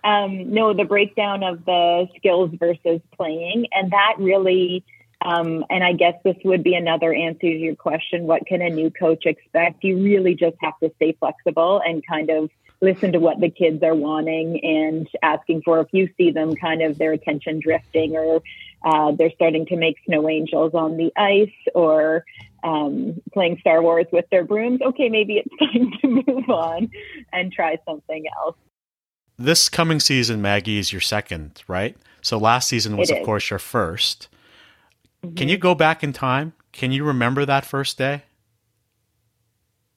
[0.03, 3.67] um, no, the breakdown of the skills versus playing.
[3.73, 4.85] And that really,
[5.25, 8.71] um, and I guess this would be another answer to your question what can a
[8.71, 9.85] new coach expect?
[9.85, 12.51] You really just have to stay flexible and kind of
[12.85, 15.81] listen to what the kids are wanting and asking for.
[15.81, 18.43] If you see them kind of their attention drifting or
[18.85, 22.25] uh, they're starting to make snow angels on the ice or
[22.63, 26.91] um, playing Star Wars with their brooms, okay, maybe it's time to move on
[27.33, 28.57] and try something else
[29.39, 31.97] this coming season, Maggie, is your second, right?
[32.23, 34.29] So last season was, of course, your 1st
[35.25, 35.35] mm-hmm.
[35.35, 36.53] Can you go back in time?
[36.73, 38.23] Can you remember that first day?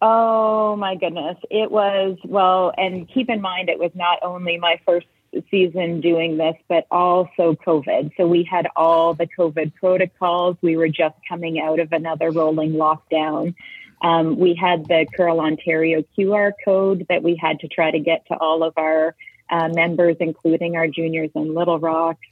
[0.02, 1.38] Oh my goodness.
[1.50, 5.08] It was, well, and keep in mind, it was not only my first
[5.50, 8.12] season doing this, but also COVID.
[8.16, 10.58] So we had all the COVID protocols.
[10.62, 13.56] We were just coming out of another rolling lockdown.
[14.02, 18.28] Um, we had the Curl Ontario QR code that we had to try to get
[18.28, 19.16] to all of our
[19.50, 22.26] uh, members, including our juniors in Little Rocks.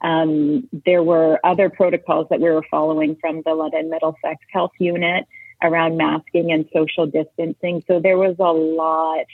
[0.00, 5.26] Um, there were other protocols that we were following from the London Middlesex Health Unit
[5.62, 7.82] around masking and social distancing.
[7.86, 9.26] So there was a lot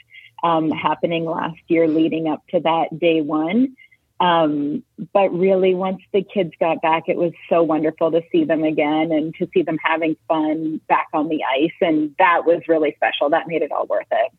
[0.43, 3.77] um, happening last year leading up to that day one.
[4.19, 8.65] Um, but really, once the kids got back, it was so wonderful to see them
[8.65, 11.73] again and to see them having fun back on the ice.
[11.81, 13.29] And that was really special.
[13.31, 14.33] That made it all worth it.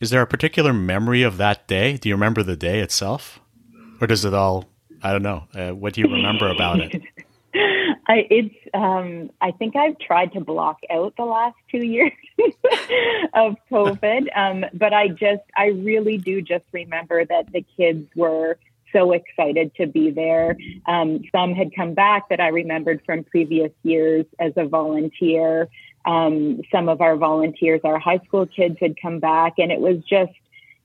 [0.00, 1.96] Is there a particular memory of that day?
[1.96, 3.40] Do you remember the day itself?
[4.00, 4.66] Or does it all,
[5.02, 7.02] I don't know, uh, what do you remember about it?
[8.08, 8.54] I, it's.
[8.74, 12.12] Um, I think I've tried to block out the last two years
[13.34, 18.58] of COVID, um, but I just, I really do just remember that the kids were
[18.92, 20.56] so excited to be there.
[20.86, 25.68] Um, some had come back that I remembered from previous years as a volunteer.
[26.04, 29.98] Um, some of our volunteers, our high school kids, had come back, and it was
[30.08, 30.32] just,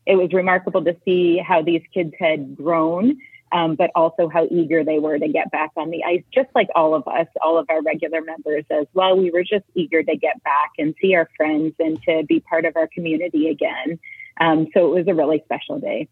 [0.06, 3.20] it was remarkable to see how these kids had grown
[3.52, 6.70] um, but also how eager they were to get back on the ice, just like
[6.76, 9.18] all of us, all of our regular members as well.
[9.18, 12.66] We were just eager to get back and see our friends and to be part
[12.66, 14.00] of our community again.
[14.40, 16.08] Um, so it was a really special day.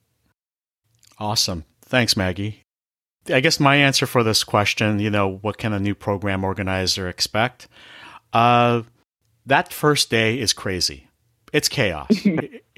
[1.17, 1.65] Awesome.
[1.81, 2.63] Thanks, Maggie.
[3.27, 7.07] I guess my answer for this question, you know, what can a new program organizer
[7.07, 7.67] expect?
[8.33, 8.83] Uh,
[9.45, 11.09] that first day is crazy
[11.53, 12.09] it's chaos.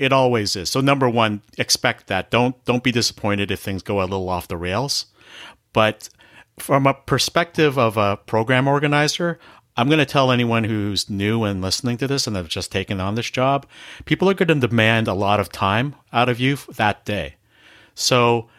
[0.01, 0.69] it, always is.
[0.69, 2.31] So number one, expect that.
[2.31, 5.07] Don't don't be disappointed if things go a little off the rails.
[5.73, 6.09] But
[6.59, 9.39] from a perspective of a program organizer,
[9.77, 12.99] I'm going to tell anyone who's new and listening to this and have just taken
[12.99, 13.65] on this job,
[14.05, 17.35] people are going to demand a lot of time out of you that day.
[17.95, 18.49] So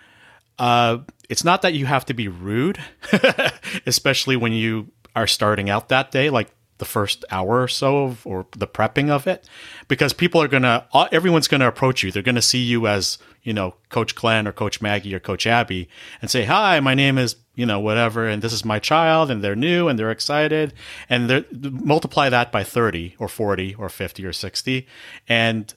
[0.59, 2.79] uh, it's not that you have to be rude,
[3.87, 6.31] especially when you are starting out that day.
[6.31, 9.49] Like the first hour or so of, or the prepping of it
[9.89, 12.11] because people are going to everyone's going to approach you.
[12.11, 15.47] They're going to see you as you know coach glenn or coach maggie or coach
[15.47, 15.89] abby
[16.21, 19.43] and say hi my name is you know whatever and this is my child and
[19.43, 20.73] they're new and they're excited.
[21.09, 24.87] And they multiply that by 30 or 40 or 50 or 60
[25.29, 25.73] and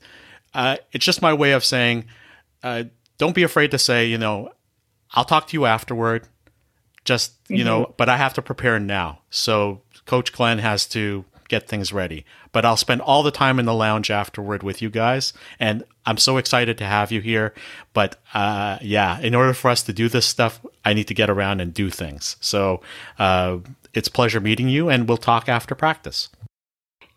[0.53, 2.05] uh, it's just my way of saying
[2.63, 2.85] uh,
[3.17, 4.49] don't be afraid to say you know
[5.13, 6.27] i'll talk to you afterward.
[7.03, 7.65] Just you mm-hmm.
[7.65, 9.19] know but i have to prepare now.
[9.29, 12.25] So Coach Glenn has to get things ready.
[12.51, 16.17] But I'll spend all the time in the lounge afterward with you guys, and I'm
[16.17, 17.53] so excited to have you here.
[17.93, 21.29] But uh, yeah, in order for us to do this stuff, I need to get
[21.29, 22.37] around and do things.
[22.39, 22.81] So
[23.19, 23.59] uh,
[23.93, 26.29] it's pleasure meeting you, and we'll talk after practice.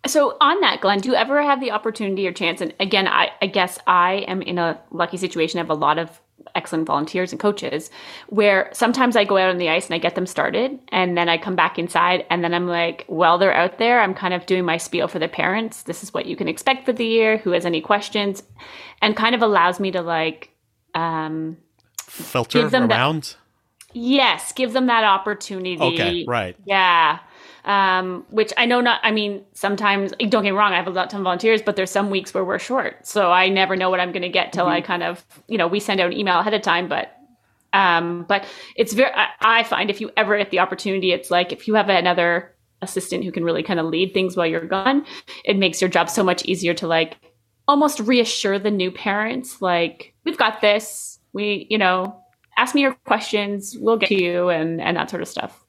[0.07, 2.61] So on that, Glenn, do you ever have the opportunity or chance?
[2.61, 5.59] And again, I, I guess I am in a lucky situation.
[5.59, 6.21] I have a lot of
[6.55, 7.91] excellent volunteers and coaches
[8.29, 11.29] where sometimes I go out on the ice and I get them started and then
[11.29, 14.01] I come back inside and then I'm like, well, they're out there.
[14.01, 15.83] I'm kind of doing my spiel for the parents.
[15.83, 17.39] This is what you can expect for the year.
[17.39, 18.43] Who has any questions?
[19.01, 20.51] And kind of allows me to like
[20.95, 21.57] um
[21.99, 23.23] filter around.
[23.23, 23.37] That,
[23.93, 25.81] yes, give them that opportunity.
[25.81, 26.57] Okay, right.
[26.65, 27.21] Yeah
[27.65, 29.01] um, which I know not.
[29.03, 30.73] I mean, sometimes don't get me wrong.
[30.73, 33.49] I have a lot of volunteers, but there's some weeks where we're short, so I
[33.49, 34.75] never know what I'm going to get till mm-hmm.
[34.75, 36.89] I kind of, you know, we send out an email ahead of time.
[36.89, 37.17] But,
[37.73, 39.13] um, but it's very.
[39.15, 42.55] I, I find if you ever get the opportunity, it's like if you have another
[42.81, 45.05] assistant who can really kind of lead things while you're gone,
[45.45, 47.17] it makes your job so much easier to like
[47.69, 51.21] almost reassure the new parents, like we've got this.
[51.35, 52.19] We, you know,
[52.57, 53.77] ask me your questions.
[53.79, 55.65] We'll get to you, and and that sort of stuff.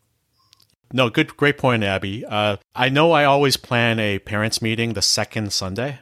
[0.91, 2.25] No, good, great point, Abby.
[2.25, 5.99] Uh, I know I always plan a parents' meeting the second Sunday.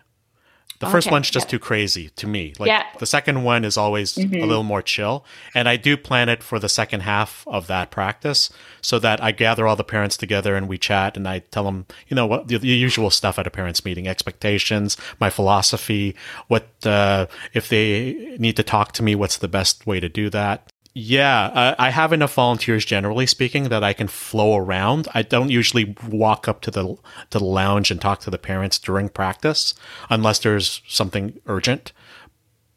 [0.80, 1.52] The okay, first one's just yeah.
[1.52, 2.54] too crazy to me.
[2.60, 2.84] Like yeah.
[3.00, 4.36] the second one is always mm-hmm.
[4.36, 7.90] a little more chill, and I do plan it for the second half of that
[7.90, 11.64] practice, so that I gather all the parents together and we chat, and I tell
[11.64, 16.16] them, you know, what the, the usual stuff at a parents' meeting: expectations, my philosophy,
[16.48, 20.30] what uh, if they need to talk to me, what's the best way to do
[20.30, 20.72] that.
[21.00, 25.08] Yeah, uh, I have enough volunteers, generally speaking, that I can flow around.
[25.14, 26.98] I don't usually walk up to the
[27.30, 29.76] to the lounge and talk to the parents during practice,
[30.10, 31.92] unless there's something urgent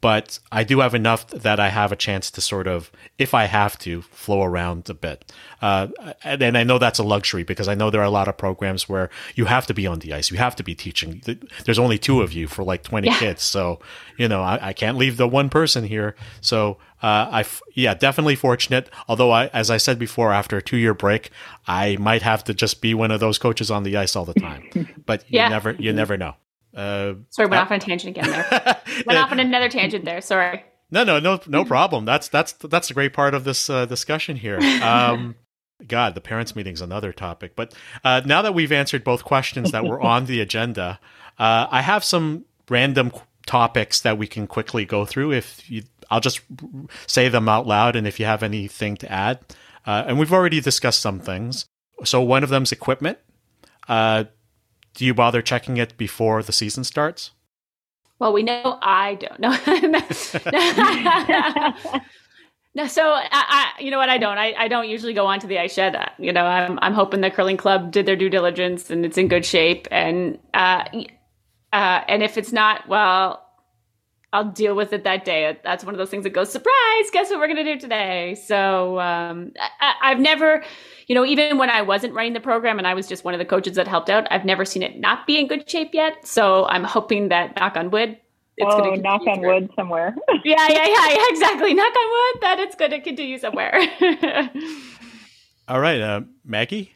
[0.01, 3.45] but I do have enough that I have a chance to sort of, if I
[3.45, 5.31] have to, flow around a bit.
[5.61, 5.89] Uh,
[6.25, 8.89] and, I know that's a luxury because I know there are a lot of programs
[8.89, 11.23] where you have to be on the ice, you have to be teaching.
[11.65, 13.19] There's only two of you for like 20 yeah.
[13.19, 13.81] kids, so
[14.17, 16.15] you know I, I, can't leave the one person here.
[16.41, 18.89] So uh, I, yeah, definitely fortunate.
[19.07, 21.31] Although I, as I said before, after a two year break,
[21.67, 24.35] I might have to just be one of those coaches on the ice all the
[24.35, 24.69] time.
[25.07, 25.49] But you yeah.
[25.49, 26.37] never, you never know.
[26.75, 28.81] Uh, Sorry, went off on a tangent again there.
[29.07, 30.21] went off on another tangent there.
[30.21, 30.65] Sorry.
[30.91, 32.05] No, no, no, no problem.
[32.05, 34.59] That's that's that's a great part of this uh, discussion here.
[34.83, 35.37] Um,
[35.87, 37.57] God, the parents' meeting is another topic.
[37.57, 41.01] But uh, now that we've answered both questions that were on the agenda,
[41.39, 43.13] uh, I have some random
[43.47, 45.33] topics that we can quickly go through.
[45.33, 46.41] If you, I'll just
[47.07, 49.41] say them out loud, and if you have anything to add,
[49.87, 51.67] uh, and we've already discussed some things.
[52.05, 53.19] So one of them is equipment.
[54.95, 57.31] Do you bother checking it before the season starts?
[58.19, 59.57] Well, we know I don't know.
[62.75, 64.09] No, so I, I, you know what?
[64.09, 64.39] I don't.
[64.39, 65.97] I, I don't usually go onto the ice shed.
[65.97, 69.19] Uh, you know, I'm I'm hoping the curling club did their due diligence and it's
[69.19, 69.89] in good shape.
[69.91, 70.85] And uh,
[71.73, 73.45] uh, and if it's not, well,
[74.33, 75.59] I'll deal with it that day.
[75.65, 77.11] That's one of those things that goes surprise.
[77.13, 78.37] Guess what we're gonna do today?
[78.37, 80.63] So um, I, I've never,
[81.11, 83.39] you know, even when I wasn't running the program and I was just one of
[83.39, 86.25] the coaches that helped out, I've never seen it not be in good shape yet.
[86.25, 88.17] So I'm hoping that knock on wood
[88.57, 90.15] it's oh, knock on wood somewhere.
[90.45, 91.75] yeah, yeah, yeah, yeah, exactly.
[91.75, 93.75] Knock on wood that it's going to continue somewhere.
[95.69, 96.95] All right, uh, Maggie.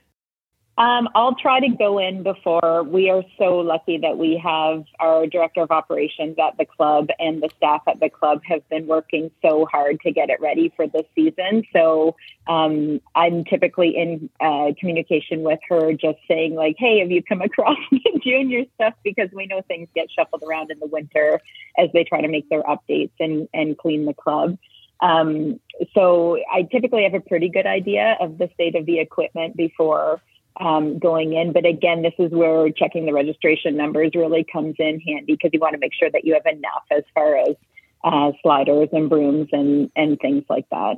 [0.76, 2.82] Um, I'll try to go in before.
[2.82, 7.40] We are so lucky that we have our director of operations at the club and
[7.40, 10.88] the staff at the club have been working so hard to get it ready for
[10.88, 11.62] this season.
[11.72, 12.16] So
[12.48, 17.40] um, I'm typically in uh, communication with her, just saying like, "Hey, have you come
[17.40, 21.40] across the junior stuff?" Because we know things get shuffled around in the winter
[21.78, 24.58] as they try to make their updates and and clean the club.
[25.00, 25.60] Um,
[25.94, 30.20] so I typically have a pretty good idea of the state of the equipment before
[30.60, 31.52] um, going in.
[31.52, 35.60] But again, this is where checking the registration numbers really comes in handy because you
[35.60, 37.56] want to make sure that you have enough as far as
[38.04, 40.96] uh, sliders and brooms and, and things like that.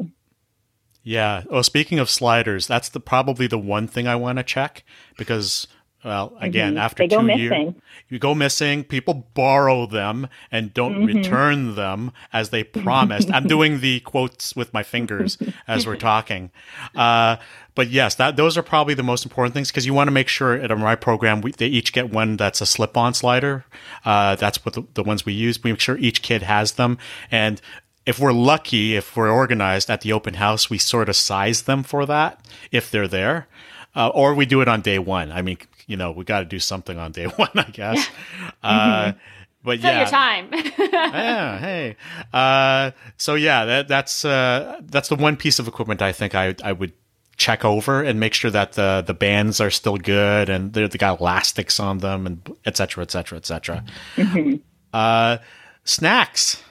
[1.02, 1.44] Yeah.
[1.48, 4.82] Well, speaking of sliders, that's the probably the one thing I want to check
[5.16, 5.68] because
[6.06, 6.78] well, again, mm-hmm.
[6.78, 7.74] after two years,
[8.08, 8.84] you go missing.
[8.84, 11.16] People borrow them and don't mm-hmm.
[11.16, 13.28] return them as they promised.
[13.32, 15.36] I'm doing the quotes with my fingers
[15.68, 16.52] as we're talking.
[16.94, 17.38] Uh,
[17.74, 20.28] but yes, that those are probably the most important things because you want to make
[20.28, 23.64] sure at my program we, they each get one that's a slip-on slider.
[24.04, 25.60] Uh, that's what the, the ones we use.
[25.60, 26.98] We make sure each kid has them,
[27.32, 27.60] and
[28.06, 31.82] if we're lucky, if we're organized at the open house, we sort of size them
[31.82, 33.48] for that if they're there.
[33.96, 35.32] Uh, or we do it on day one.
[35.32, 38.08] I mean, you know, we got to do something on day one, I guess.
[38.62, 39.18] Uh, mm-hmm.
[39.62, 40.48] But Fill yeah, your time.
[40.78, 41.96] yeah, hey.
[42.32, 46.54] Uh, so yeah, that, that's uh, that's the one piece of equipment I think I
[46.62, 46.92] I would
[47.36, 50.98] check over and make sure that the the bands are still good and they they
[50.98, 53.84] got elastics on them and et cetera, et cetera, et cetera.
[54.14, 54.56] Mm-hmm.
[54.92, 55.38] Uh,
[55.82, 56.62] snacks,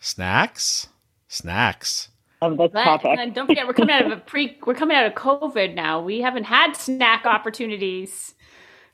[0.00, 0.88] snacks,
[1.28, 2.08] snacks
[2.42, 3.18] of this but, topic.
[3.18, 4.58] And don't forget, we're coming out of a pre.
[4.66, 6.02] We're coming out of COVID now.
[6.02, 8.34] We haven't had snack opportunities.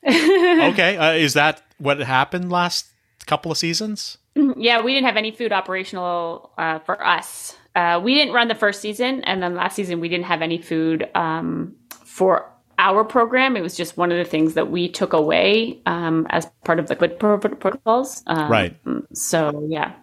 [0.09, 2.87] okay, uh, is that what happened last
[3.27, 4.19] couple of seasons?
[4.35, 7.57] Yeah, we didn't have any food operational uh, for us.
[7.75, 10.59] Uh, we didn't run the first season, and then last season we didn't have any
[10.59, 13.57] food um, for our program.
[13.57, 16.89] It was just one of the things that we took away um, as part of
[16.89, 18.23] the COVID protocols.
[18.27, 18.77] Um, right.
[19.13, 19.95] So yeah.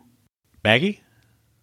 [0.64, 1.02] Maggie.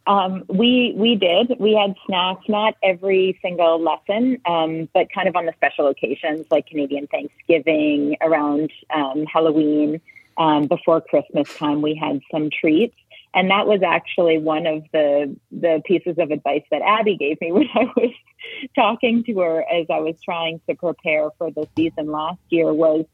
[0.06, 1.56] Um, we we did.
[1.58, 6.46] We had snacks, not every single lesson, um, but kind of on the special occasions
[6.50, 10.00] like Canadian Thanksgiving, around um, Halloween,
[10.36, 11.80] um, before Christmas time.
[11.80, 12.96] We had some treats,
[13.32, 17.52] and that was actually one of the the pieces of advice that Abby gave me
[17.52, 18.12] when I was
[18.74, 22.74] talking to her as I was trying to prepare for the season last year.
[22.74, 23.06] Was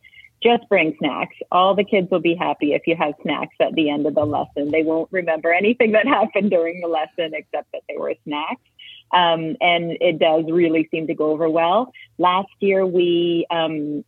[0.43, 1.37] just bring snacks.
[1.53, 4.25] All the kids will be happy if you have snacks at the end of the
[4.25, 4.71] lesson.
[4.71, 8.63] They won't remember anything that happened during the lesson except that they were snacks.
[9.13, 11.93] Um, and it does really seem to go over well.
[12.19, 14.05] Last year, we um,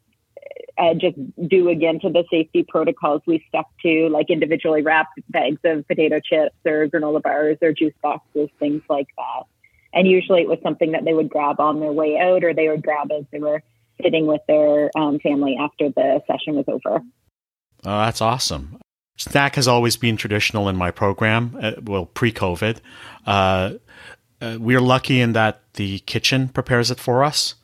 [0.79, 1.17] uh, just
[1.49, 6.21] do again to the safety protocols we stuck to, like individually wrapped bags of potato
[6.21, 9.45] chips or granola bars or juice boxes, things like that.
[9.93, 12.69] And usually it was something that they would grab on their way out or they
[12.69, 13.63] would grab as they were
[14.03, 17.03] sitting with their um, family after the session was over.
[17.85, 18.79] Oh, that's awesome.
[19.17, 22.79] Snack has always been traditional in my program, uh, well, pre COVID.
[23.27, 23.75] Uh,
[24.41, 27.55] uh, we're lucky in that the kitchen prepares it for us.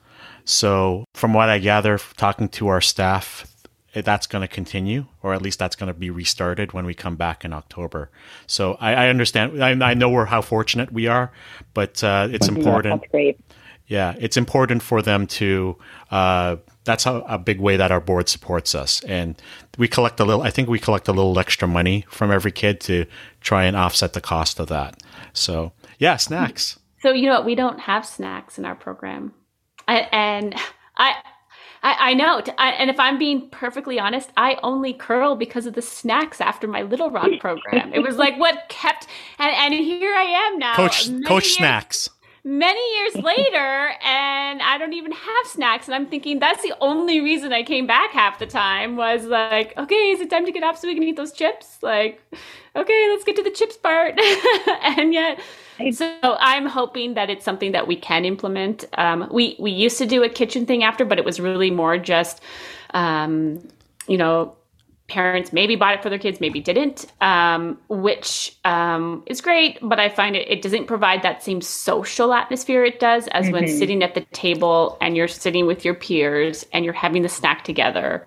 [0.45, 3.53] So, from what I gather, talking to our staff,
[3.93, 7.17] that's going to continue, or at least that's going to be restarted when we come
[7.17, 8.11] back in October.
[8.47, 9.63] So, I, I understand.
[9.63, 11.33] I, I, know we're how fortunate we are,
[11.75, 13.03] but uh, it's important.
[13.03, 13.41] That's great.
[13.89, 15.77] Yeah, it's important for them to.
[16.11, 19.41] Uh, that's a, a, big way that our board supports us, and
[19.79, 20.43] we collect a little.
[20.43, 23.07] I think we collect a little extra money from every kid to
[23.41, 25.03] try and offset the cost of that.
[25.33, 26.79] So yeah, snacks.
[27.01, 27.47] So you know what?
[27.47, 29.33] We don't have snacks in our program,
[29.89, 30.55] I, and
[30.97, 31.15] I.
[31.81, 35.75] I, I know, I, and if I'm being perfectly honest, I only curl because of
[35.75, 37.95] the snacks after my Little Rock program.
[37.95, 39.07] it was like what kept,
[39.39, 40.75] and, and here I am now.
[40.75, 42.09] Coach, Coach years, Snacks
[42.45, 45.87] many years later and I don't even have snacks.
[45.87, 49.77] And I'm thinking that's the only reason I came back half the time was like,
[49.77, 51.79] okay, is it time to get up so we can eat those chips?
[51.83, 52.23] Like,
[52.77, 54.19] okay, let's get to the chips part.
[54.83, 55.41] and yet,
[55.93, 58.85] so I'm hoping that it's something that we can implement.
[58.97, 61.99] Um, we we used to do a kitchen thing after, but it was really more
[61.99, 62.41] just,
[62.95, 63.67] um,
[64.07, 64.55] you know,
[65.09, 69.79] parents maybe bought it for their kids, maybe didn't, um, which um, is great.
[69.83, 73.55] But I find it, it doesn't provide that same social atmosphere it does as mm-hmm.
[73.55, 77.29] when sitting at the table and you're sitting with your peers and you're having the
[77.29, 78.27] snack together.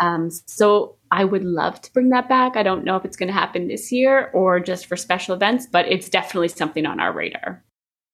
[0.00, 2.56] Um, so I would love to bring that back.
[2.56, 5.66] I don't know if it's going to happen this year or just for special events,
[5.66, 7.64] but it's definitely something on our radar.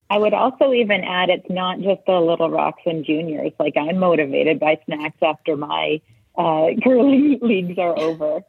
[0.08, 3.52] I would also even add it's not just the Little Rocks and juniors.
[3.58, 6.00] Like I'm motivated by snacks after my
[6.36, 8.40] uh, curling leagues are over.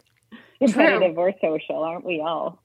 [0.59, 2.59] Competitive or social, aren't we all?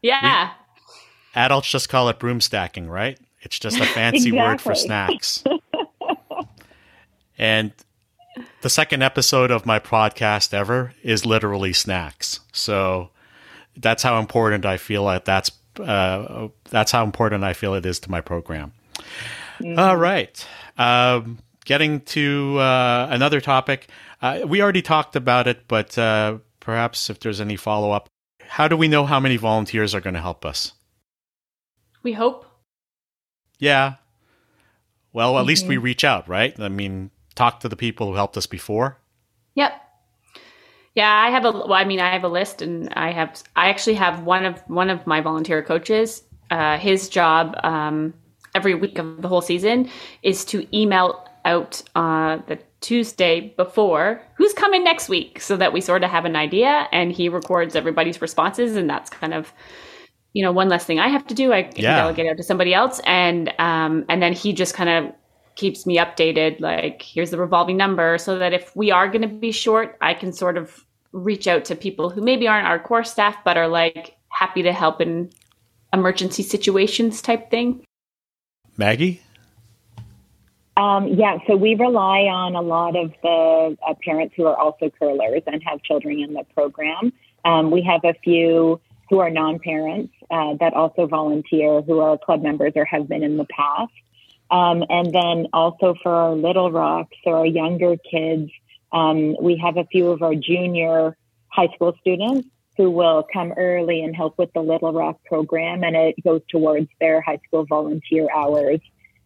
[0.00, 0.50] Yeah.
[0.50, 3.18] We, adults just call it broom stacking, right?
[3.40, 4.38] It's just a fancy exactly.
[4.38, 5.42] word for snacks.
[7.38, 7.72] and
[8.60, 12.40] the second episode of my podcast ever is literally snacks.
[12.52, 13.10] So
[13.76, 15.50] that's how important I feel that that's
[15.80, 18.72] uh, that's how important I feel it is to my program.
[19.58, 19.78] Mm-hmm.
[19.78, 20.46] All right.
[20.78, 23.88] Um, getting to uh, another topic.
[24.22, 28.08] Uh, we already talked about it, but uh, perhaps if there's any follow up,
[28.40, 30.72] how do we know how many volunteers are going to help us?
[32.04, 32.46] We hope.
[33.58, 33.94] Yeah.
[35.12, 35.48] Well, at mm-hmm.
[35.48, 35.84] least we mm-hmm.
[35.84, 36.58] reach out, right?
[36.58, 38.98] I mean, talk to the people who helped us before.
[39.54, 39.72] Yep.
[40.94, 41.50] Yeah, I have a.
[41.50, 43.42] Well, I mean, I have a list, and I have.
[43.56, 46.22] I actually have one of one of my volunteer coaches.
[46.50, 48.12] Uh, his job um,
[48.54, 49.88] every week of the whole season
[50.22, 55.40] is to email out uh, the Tuesday before who's coming next week?
[55.40, 59.08] So that we sort of have an idea and he records everybody's responses and that's
[59.08, 59.52] kind of
[60.34, 61.52] you know one less thing I have to do.
[61.52, 61.96] I can yeah.
[61.96, 65.14] delegate out to somebody else and um and then he just kind of
[65.54, 69.28] keeps me updated like here's the revolving number so that if we are going to
[69.28, 73.04] be short I can sort of reach out to people who maybe aren't our core
[73.04, 75.30] staff but are like happy to help in
[75.92, 77.84] emergency situations type thing.
[78.76, 79.20] Maggie
[80.76, 84.90] um, yeah, so we rely on a lot of the uh, parents who are also
[84.90, 87.12] curlers and have children in the program.
[87.44, 92.16] Um, we have a few who are non parents uh, that also volunteer who are
[92.16, 93.92] club members or have been in the past.
[94.50, 98.50] Um, and then also for our Little Rocks or our younger kids,
[98.92, 101.16] um, we have a few of our junior
[101.48, 102.48] high school students
[102.78, 106.88] who will come early and help with the Little Rock program, and it goes towards
[107.00, 108.80] their high school volunteer hours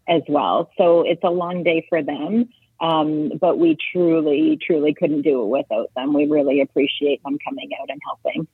[0.09, 0.71] as well.
[0.77, 2.49] So it's a long day for them.
[2.81, 6.13] Um, but we truly, truly couldn't do it without them.
[6.13, 8.47] We really appreciate them coming out and helping.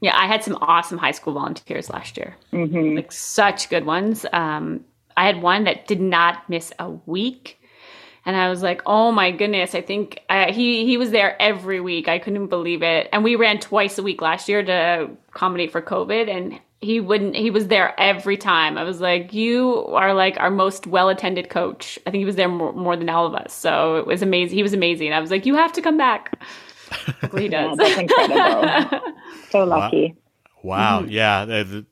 [0.00, 2.36] Yeah, I had some awesome high school volunteers last year.
[2.52, 2.96] Mm-hmm.
[2.96, 4.24] Like such good ones.
[4.32, 4.84] Um,
[5.16, 7.60] I had one that did not miss a week.
[8.24, 9.74] And I was like, "Oh my goodness!
[9.74, 12.08] I think uh, he he was there every week.
[12.08, 15.80] I couldn't believe it." And we ran twice a week last year to accommodate for
[15.80, 16.28] COVID.
[16.28, 18.78] And he wouldn't he was there every time.
[18.78, 21.98] I was like you are like our most well attended coach.
[22.06, 23.52] I think he was there more, more, than all of us.
[23.52, 25.12] So it was amazing he was amazing.
[25.12, 26.40] I was like you have to come back.
[27.36, 27.76] He does.
[27.78, 29.00] Yeah, that's incredible.
[29.50, 30.16] So lucky.
[30.62, 31.00] Wow, wow.
[31.02, 31.10] Mm-hmm.
[31.10, 31.82] yeah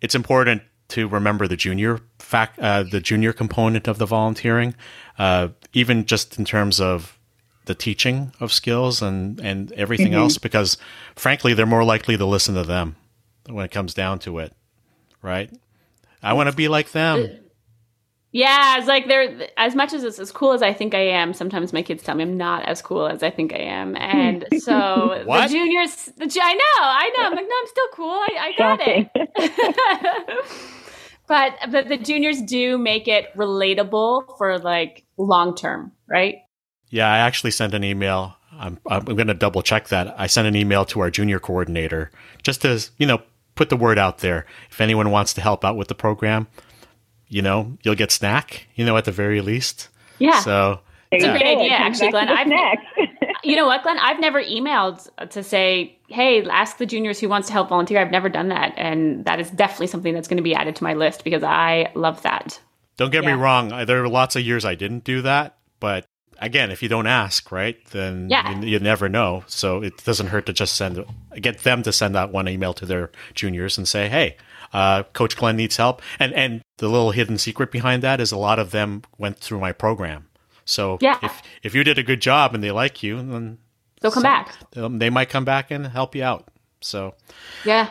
[0.00, 4.74] it's important to remember the junior fact uh, the junior component of the volunteering
[5.18, 7.18] uh, even just in terms of
[7.64, 10.20] the teaching of skills and and everything mm-hmm.
[10.20, 10.78] else because
[11.16, 12.96] frankly they're more likely to listen to them
[13.48, 14.52] when it comes down to it,
[15.22, 15.50] right?
[16.22, 17.40] I want to be like them.
[18.32, 21.32] Yeah, it's like they're as much as it's as cool as I think I am.
[21.32, 24.44] Sometimes my kids tell me I'm not as cool as I think I am, and
[24.58, 27.24] so the juniors, the I know, I know.
[27.24, 28.10] I'm like, no, I'm still cool.
[28.10, 29.08] I, I got it.
[31.26, 36.36] but but the juniors do make it relatable for like long term, right?
[36.90, 38.36] Yeah, I actually sent an email.
[38.52, 40.14] I'm I'm going to double check that.
[40.18, 42.10] I sent an email to our junior coordinator
[42.42, 43.22] just to you know
[43.56, 44.46] put the word out there.
[44.70, 46.46] If anyone wants to help out with the program,
[47.28, 49.88] you know, you'll get snack, you know, at the very least.
[50.18, 50.40] Yeah.
[50.40, 50.80] So
[51.10, 51.34] it's yeah.
[51.34, 52.28] a great idea, actually, Glenn.
[52.28, 52.78] I've,
[53.44, 53.98] you know what, Glenn?
[53.98, 58.00] I've never emailed to say, hey, ask the juniors who wants to help volunteer.
[58.00, 58.74] I've never done that.
[58.76, 61.90] And that is definitely something that's going to be added to my list because I
[61.94, 62.60] love that.
[62.96, 63.34] Don't get yeah.
[63.34, 63.68] me wrong.
[63.86, 66.06] There are lots of years I didn't do that, but
[66.40, 68.58] again, if you don't ask, right, then yeah.
[68.60, 69.44] you, you, never know.
[69.46, 72.86] So it doesn't hurt to just send get them to send out one email to
[72.86, 74.36] their juniors and say, "Hey,
[74.72, 78.38] uh, Coach Glenn needs help." And and the little hidden secret behind that is a
[78.38, 80.26] lot of them went through my program.
[80.64, 81.18] So yeah.
[81.22, 83.58] if if you did a good job and they like you, then
[84.00, 84.54] they'll come so, back.
[84.72, 86.48] They might come back and help you out.
[86.80, 87.14] So
[87.64, 87.90] yeah.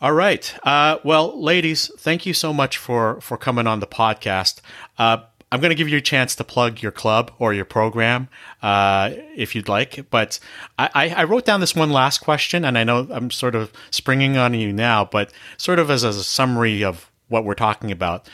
[0.00, 0.54] All right.
[0.62, 4.60] Uh, well, ladies, thank you so much for for coming on the podcast.
[4.98, 5.18] Uh,
[5.52, 8.28] I'm going to give you a chance to plug your club or your program
[8.62, 10.10] uh, if you'd like.
[10.10, 10.40] But
[10.78, 14.36] I, I, wrote down this one last question, and I know I'm sort of springing
[14.36, 18.28] on you now, but sort of as, as a summary of what we're talking about.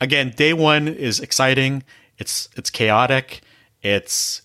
[0.00, 1.84] Again, day one is exciting.
[2.18, 3.40] It's it's chaotic.
[3.82, 4.42] It's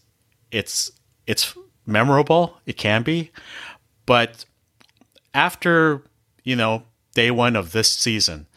[0.52, 0.92] it's
[1.28, 1.56] it's
[1.86, 2.58] memorable.
[2.66, 3.32] It can be,
[4.06, 4.46] but
[5.34, 6.04] after
[6.44, 8.48] you know day one of this season,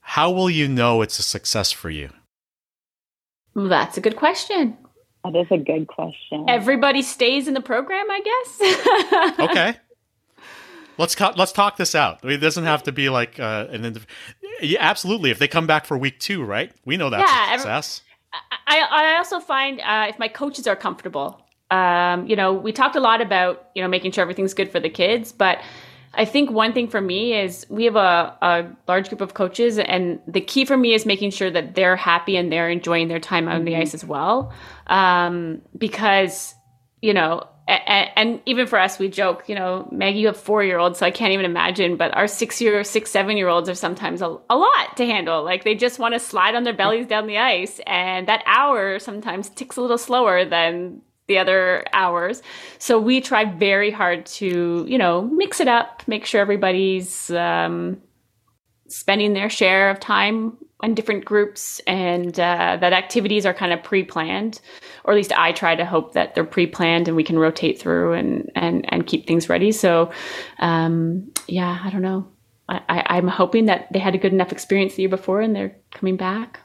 [0.00, 2.10] how will you know it's a success for you?
[3.54, 4.76] That's a good question.
[5.24, 6.46] That is a good question.
[6.48, 9.50] Everybody stays in the program, I guess.
[9.50, 9.76] okay.
[10.96, 12.24] Let's let's talk this out.
[12.24, 14.00] It doesn't have to be like uh, an
[14.60, 15.30] yeah, absolutely.
[15.30, 16.72] If they come back for week two, right?
[16.84, 18.02] We know that's yeah, a success.
[18.66, 21.40] I, I also find uh, if my coaches are comfortable,
[21.70, 24.80] um, you know, we talked a lot about you know making sure everything's good for
[24.80, 25.60] the kids, but
[26.14, 29.78] I think one thing for me is we have a, a large group of coaches,
[29.78, 33.20] and the key for me is making sure that they're happy and they're enjoying their
[33.20, 33.82] time on the mm-hmm.
[33.82, 34.52] ice as well.
[34.86, 36.54] Um, because,
[37.02, 40.64] you know, and, and, even for us, we joke, you know, Maggie, you have four
[40.64, 43.68] year olds, so I can't even imagine, but our six year, six, seven year olds
[43.68, 45.44] are sometimes a, a lot to handle.
[45.44, 48.98] Like they just want to slide on their bellies down the ice, and that hour
[48.98, 52.42] sometimes ticks a little slower than the other hours.
[52.78, 58.02] So we try very hard to, you know, mix it up, make sure everybody's um,
[58.88, 63.82] spending their share of time in different groups and uh, that activities are kind of
[63.82, 64.60] pre-planned.
[65.04, 68.14] Or at least i try to hope that they're pre-planned and we can rotate through
[68.14, 69.72] and and, and keep things ready.
[69.72, 70.10] So
[70.58, 72.28] um, yeah i don't know.
[72.68, 75.54] I, I, i'm hoping that they had a good enough experience the year before and
[75.54, 76.60] they're coming back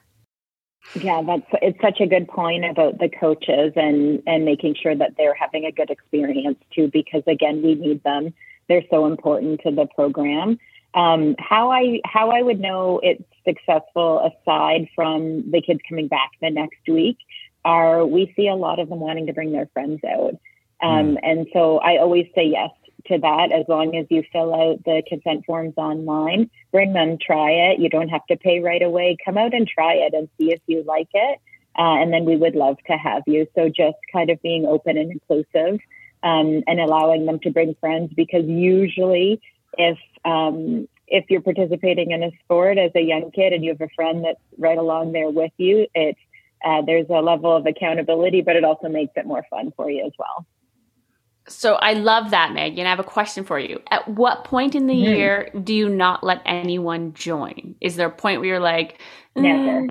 [0.95, 5.15] yeah, that's it's such a good point about the coaches and and making sure that
[5.17, 8.33] they're having a good experience too, because again, we need them.
[8.67, 10.59] They're so important to the program.
[10.93, 16.31] Um, how I how I would know it's successful aside from the kids coming back
[16.41, 17.17] the next week
[17.65, 20.35] are we see a lot of them wanting to bring their friends out.
[20.81, 21.19] Um, mm.
[21.23, 22.69] And so I always say yes
[23.07, 26.49] to that as long as you fill out the consent forms online.
[26.71, 27.79] Bring them, try it.
[27.79, 29.17] You don't have to pay right away.
[29.23, 31.39] Come out and try it and see if you like it.
[31.77, 33.47] Uh, and then we would love to have you.
[33.55, 35.79] So just kind of being open and inclusive
[36.21, 39.41] um, and allowing them to bring friends because usually
[39.77, 43.81] if um, if you're participating in a sport as a young kid and you have
[43.81, 46.19] a friend that's right along there with you, it's
[46.63, 50.05] uh, there's a level of accountability, but it also makes it more fun for you
[50.05, 50.45] as well.
[51.47, 52.77] So I love that, Meg.
[52.77, 53.81] And I have a question for you.
[53.91, 55.15] At what point in the mm.
[55.15, 57.75] year do you not let anyone join?
[57.81, 58.99] Is there a point where you're like,
[59.35, 59.81] mm, never?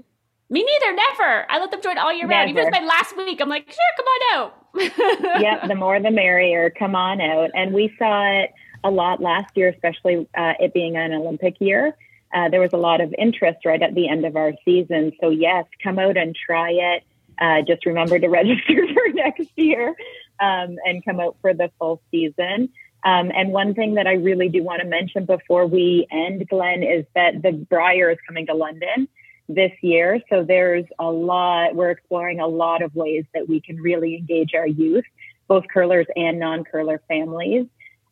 [0.51, 0.97] Me neither.
[0.97, 1.51] Never.
[1.51, 2.33] I let them join all year never.
[2.33, 2.51] round.
[2.51, 5.43] Even if my last week, I'm like, sure, come on out.
[5.43, 5.69] yep.
[5.69, 6.71] The more, the merrier.
[6.71, 7.51] Come on out.
[7.55, 8.51] And we saw it
[8.83, 11.97] a lot last year, especially uh, it being an Olympic year.
[12.35, 15.13] Uh, there was a lot of interest right at the end of our season.
[15.21, 17.05] So yes, come out and try it.
[17.39, 19.95] Uh, just remember to register for next year
[20.43, 22.69] um, and come out for the full season.
[23.05, 26.83] Um, and one thing that I really do want to mention before we end, Glenn,
[26.83, 29.09] is that the Brier is coming to London
[29.49, 30.21] this year.
[30.29, 34.55] So there's a lot, we're exploring a lot of ways that we can really engage
[34.55, 35.05] our youth,
[35.49, 37.67] both curlers and non curler families,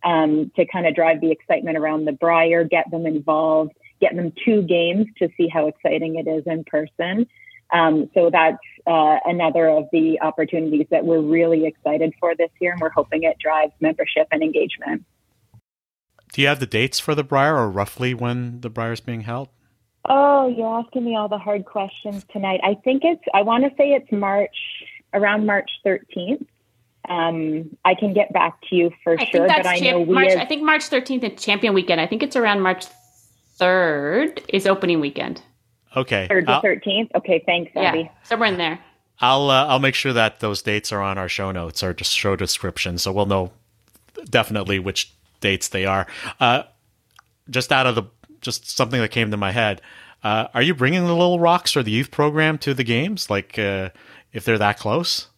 [0.05, 4.33] um, to kind of drive the excitement around the Brier, get them involved, get them
[4.45, 7.27] to games to see how exciting it is in person.
[7.73, 12.73] Um, so that's uh, another of the opportunities that we're really excited for this year,
[12.73, 15.05] and we're hoping it drives membership and engagement.
[16.33, 19.23] Do you have the dates for the Brier, or roughly when the Brier is being
[19.23, 19.49] held?
[20.09, 22.61] Oh, you're asking me all the hard questions tonight.
[22.65, 23.23] I think it's.
[23.35, 24.57] I want to say it's March,
[25.13, 26.47] around March 13th.
[27.09, 30.15] Um, I can get back to you for I sure, but I know we.
[30.15, 32.01] March, I think March 13th is Champion Weekend.
[32.01, 32.87] I think it's around March
[33.61, 35.43] 3rd is opening weekend.
[35.97, 36.27] Okay.
[36.29, 37.11] Third to thirteenth.
[37.15, 38.01] Okay, thanks, Abby.
[38.01, 38.79] Yeah, somewhere in there.
[39.21, 42.17] I'll uh, I'll make sure that those dates are on our show notes or just
[42.17, 43.53] show description, so we'll know
[44.29, 46.07] definitely which dates they are.
[46.39, 46.63] Uh,
[47.49, 48.05] just out of the
[48.41, 49.83] just something that came to my head.
[50.23, 53.31] Uh, are you bringing the Little Rocks or the youth program to the games?
[53.31, 53.91] Like, uh,
[54.33, 55.29] if they're that close?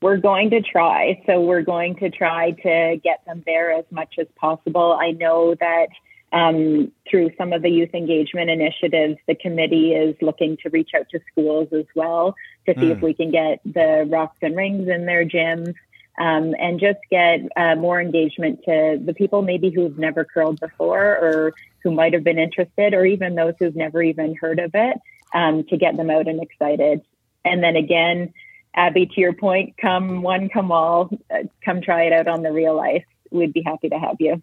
[0.00, 1.22] We're going to try.
[1.26, 4.98] So we're going to try to get them there as much as possible.
[5.00, 5.88] I know that
[6.34, 11.08] um, through some of the youth engagement initiatives, the committee is looking to reach out
[11.10, 12.34] to schools as well
[12.66, 12.90] to see mm.
[12.90, 15.74] if we can get the Rocks and Rings in their gyms
[16.18, 21.04] um, and just get uh, more engagement to the people maybe who've never curled before
[21.04, 21.54] or
[21.84, 24.98] who might have been interested or even those who've never even heard of it
[25.34, 27.00] um, to get them out and excited.
[27.44, 28.34] And then again,
[28.74, 32.50] Abby, to your point, come one, come all, uh, come try it out on the
[32.50, 33.04] real life.
[33.30, 34.42] We'd be happy to have you.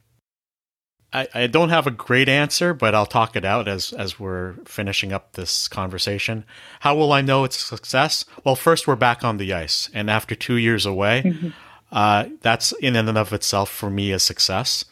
[1.13, 4.53] I, I don't have a great answer, but I'll talk it out as as we're
[4.65, 6.45] finishing up this conversation.
[6.81, 8.25] How will I know it's a success?
[8.43, 11.49] Well, first we're back on the ice, and after two years away, mm-hmm.
[11.91, 14.85] uh, that's in and of itself for me a success.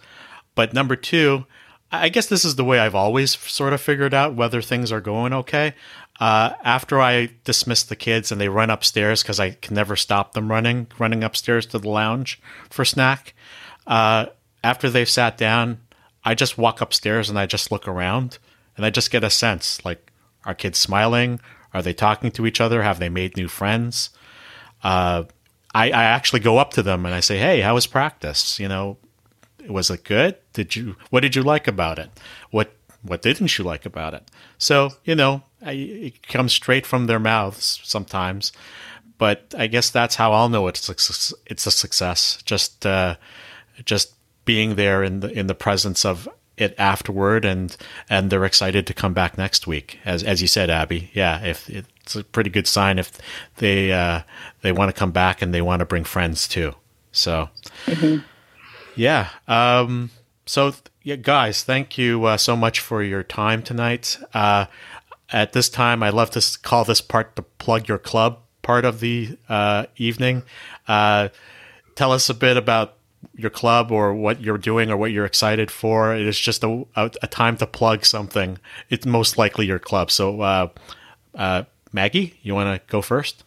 [0.55, 1.45] But number two,
[1.91, 5.01] I guess this is the way I've always sort of figured out whether things are
[5.01, 5.73] going okay.
[6.19, 10.33] Uh, after I dismiss the kids and they run upstairs because I can never stop
[10.33, 13.33] them running, running upstairs to the lounge for snack.
[13.87, 14.25] Uh,
[14.61, 15.79] after they've sat down,
[16.23, 18.37] I just walk upstairs and I just look around
[18.75, 20.11] and I just get a sense like,
[20.45, 21.39] are kids smiling?
[21.73, 22.81] Are they talking to each other?
[22.81, 24.09] Have they made new friends?
[24.83, 25.23] Uh,
[25.73, 28.59] I, I actually go up to them and I say, "Hey, how was practice?
[28.59, 28.97] You know,
[29.67, 30.37] was it good?
[30.53, 32.09] Did you what did you like about it?
[32.51, 37.05] What what didn't you like about it?" So you know, I, it comes straight from
[37.05, 38.51] their mouths sometimes,
[39.17, 42.39] but I guess that's how I'll know it's a, it's a success.
[42.45, 43.15] Just uh,
[43.85, 44.15] just
[44.49, 46.27] being there in the in the presence of
[46.57, 47.77] it afterward and
[48.09, 51.11] and they're excited to come back next week as as you said abby.
[51.13, 53.11] Yeah if it's a pretty good sign if
[53.57, 54.21] they uh,
[54.63, 56.73] they want to come back and they want to bring friends too
[57.11, 57.49] so.
[57.85, 58.25] Mm-hmm.
[58.95, 60.09] yeah um,
[60.47, 60.73] so
[61.03, 64.17] yeah guys thank you uh, so much for your time tonight.
[64.33, 64.65] Uh,
[65.31, 68.99] at this time i love to call this part the plug your club part of
[68.99, 70.41] the uh, evening.
[70.87, 71.29] Uh,
[71.93, 72.98] tell us a bit about
[73.35, 76.15] your club or what you're doing or what you're excited for.
[76.15, 78.57] It is just a, a, a time to plug something.
[78.89, 80.11] It's most likely your club.
[80.11, 80.69] So, uh,
[81.35, 83.43] uh, Maggie, you want to go first?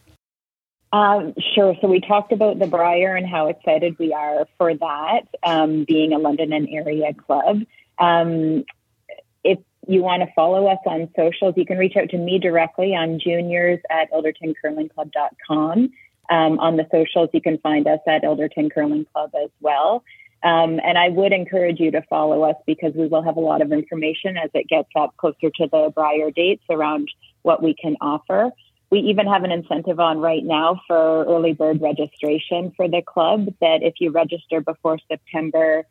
[0.91, 1.75] Um, sure.
[1.81, 6.13] So we talked about the Brier and how excited we are for that, um, being
[6.13, 7.61] a London and area club.
[7.97, 8.63] Um,
[9.43, 9.57] if
[9.87, 13.19] you want to follow us on socials, you can reach out to me directly on
[13.19, 15.91] juniors at ildertoncurlingclub.com.
[16.33, 20.03] Um, on the socials, you can find us at Ilderton Curling Club as well.
[20.41, 23.61] Um, and I would encourage you to follow us because we will have a lot
[23.61, 27.07] of information as it gets up closer to the Brier dates around
[27.43, 28.49] what we can offer.
[28.89, 33.49] We even have an incentive on right now for early bird registration for the club
[33.61, 35.85] that if you register before September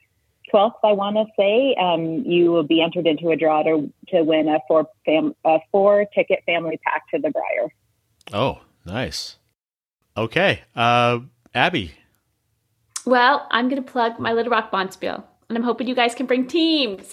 [0.53, 4.23] 12th, I want to say, um, you will be entered into a draw to, to
[4.23, 7.73] win a four, fam- a four ticket family pack to the Brier.
[8.33, 9.37] Oh, nice.
[10.17, 10.61] Okay.
[10.75, 11.21] Uh,
[11.55, 11.93] Abby.
[13.05, 16.25] Well, I'm going to plug my Little Rock Bonspiel and I'm hoping you guys can
[16.25, 17.13] bring teams.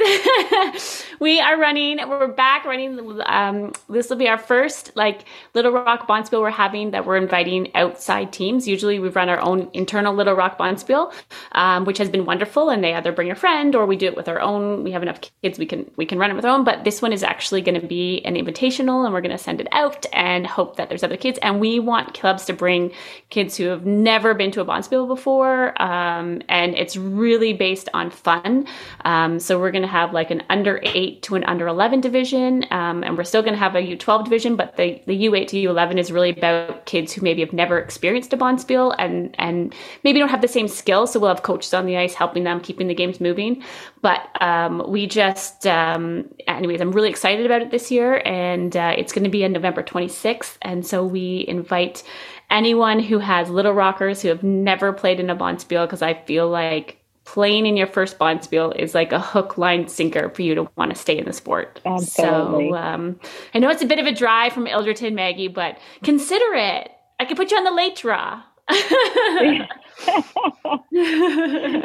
[1.19, 3.21] we are running, we're back running.
[3.25, 7.75] Um, this will be our first like Little Rock Bonspiel we're having that we're inviting
[7.75, 8.65] outside teams.
[8.65, 11.13] Usually we run our own internal Little Rock Bonspiel,
[11.51, 12.69] um, which has been wonderful.
[12.69, 14.85] And they either bring a friend or we do it with our own.
[14.85, 16.63] We have enough kids we can we can run it with our own.
[16.63, 19.59] But this one is actually going to be an invitational, and we're going to send
[19.59, 21.39] it out and hope that there's other kids.
[21.41, 22.93] And we want clubs to bring
[23.31, 28.09] kids who have never been to a Bonspiel before, um, and it's really based on
[28.09, 28.67] fun fun.
[29.05, 32.65] Um, so we're going to have like an under eight to an under 11 division,
[32.69, 35.57] um, and we're still going to have a U12 division, but the, the U8 to
[35.57, 39.73] U11 is really about kids who maybe have never experienced a bonspiel and, and
[40.03, 41.13] maybe don't have the same skills.
[41.13, 43.63] So we'll have coaches on the ice helping them, keeping the games moving.
[44.01, 48.93] But um, we just, um, anyways, I'm really excited about it this year, and uh,
[48.97, 50.57] it's going to be on November 26th.
[50.61, 52.03] And so we invite
[52.49, 56.47] anyone who has little rockers who have never played in a bonspiel because I feel
[56.49, 56.98] like
[57.29, 60.89] playing in your first bonspiel is like a hook, line, sinker for you to want
[60.89, 61.79] to stay in the sport.
[61.85, 62.71] Absolutely.
[62.71, 63.19] So um,
[63.53, 66.89] I know it's a bit of a drive from Ilderton, Maggie, but consider it.
[67.19, 68.41] I could put you on the late draw.
[68.69, 69.67] I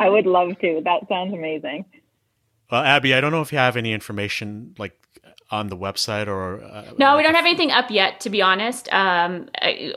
[0.09, 0.81] would love to.
[0.83, 1.85] That sounds amazing.
[2.71, 4.99] Well, Abby, I don't know if you have any information like
[5.51, 8.41] on the website or uh, no like we don't have anything up yet to be
[8.41, 9.47] honest um,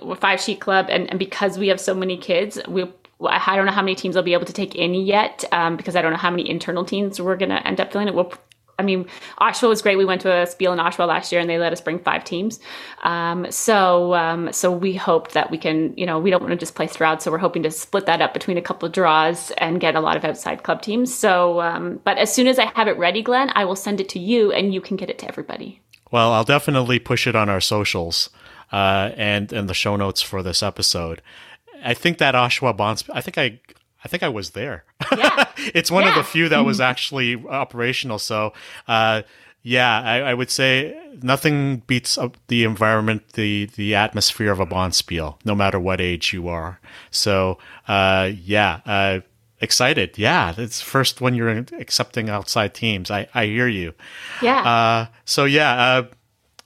[0.01, 2.83] we're five sheet club and, and because we have so many kids we
[3.22, 5.95] I don't know how many teams I'll be able to take in yet um, because
[5.95, 8.13] I don't know how many internal teams we're going to end up filling it.
[8.13, 8.32] We'll,
[8.80, 9.07] I mean,
[9.41, 9.97] Oshawa was great.
[9.97, 12.24] We went to a spiel in Oshawa last year, and they let us bring five
[12.24, 12.59] teams.
[13.01, 16.57] Um, so, um, so we hope that we can, you know, we don't want to
[16.57, 19.49] just play Stroud, so we're hoping to split that up between a couple of draws
[19.57, 21.11] and get a lot of outside club teams.
[21.13, 24.09] So, um, but as soon as I have it ready, Glenn, I will send it
[24.09, 25.82] to you, and you can get it to everybody.
[26.11, 28.30] Well, I'll definitely push it on our socials
[28.72, 31.22] uh, and and the show notes for this episode.
[31.88, 33.03] I think that Oshawa Bonds.
[33.11, 33.59] I think I.
[34.03, 34.85] I think I was there.
[35.17, 35.45] Yeah.
[35.73, 36.09] it's one yeah.
[36.09, 38.19] of the few that was actually operational.
[38.19, 38.53] So,
[38.88, 39.23] uh,
[39.63, 44.67] yeah, I, I, would say nothing beats up the environment, the the atmosphere of a
[44.67, 46.79] bonspiel, no matter what age you are.
[47.09, 47.57] So,
[47.88, 49.21] uh, yeah, uh,
[49.59, 50.15] excited.
[50.17, 53.09] Yeah, it's first when you're accepting outside teams.
[53.09, 53.93] I I hear you.
[54.43, 54.61] Yeah.
[54.61, 56.03] Uh, so yeah, uh,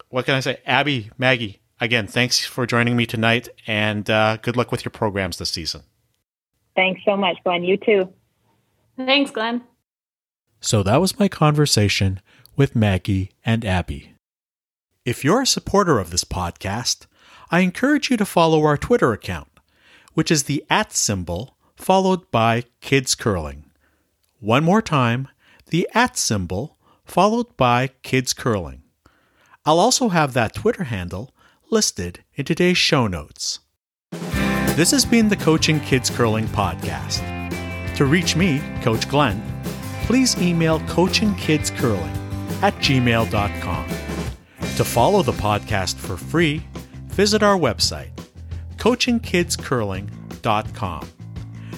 [0.09, 1.60] what can I say, Abby, Maggie?
[1.81, 5.81] Again, thanks for joining me tonight, and uh, good luck with your programs this season.
[6.75, 7.63] Thanks so much, Glenn.
[7.63, 8.13] You too.
[8.95, 9.63] Thanks, Glenn.
[10.61, 12.21] So that was my conversation
[12.55, 14.13] with Maggie and Abby.
[15.03, 17.07] If you're a supporter of this podcast,
[17.49, 19.49] I encourage you to follow our Twitter account,
[20.13, 23.65] which is the at symbol followed by Kids Curling.
[24.39, 25.27] One more time,
[25.71, 28.83] the at symbol followed by Kids Curling.
[29.65, 31.33] I'll also have that Twitter handle
[31.71, 33.61] listed in today's show notes.
[34.75, 37.21] This has been the Coaching Kids Curling podcast.
[37.95, 39.41] To reach me, Coach Glenn,
[40.03, 42.17] please email coachingkidscurling
[42.61, 43.87] at gmail.com.
[44.75, 46.67] To follow the podcast for free,
[47.07, 48.11] visit our website,
[48.77, 51.09] coachingkidscurling.com.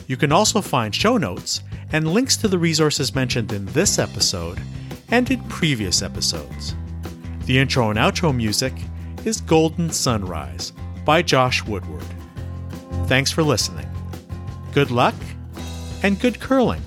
[0.08, 4.60] You can also find show notes and links to the resources mentioned in this episode
[5.10, 6.74] and in previous episodes.
[7.46, 8.74] The intro and outro music
[9.26, 10.74] is Golden Sunrise
[11.06, 12.06] by Josh Woodward.
[13.08, 13.90] Thanks for listening.
[14.74, 15.16] Good luck
[16.04, 16.82] and good curling.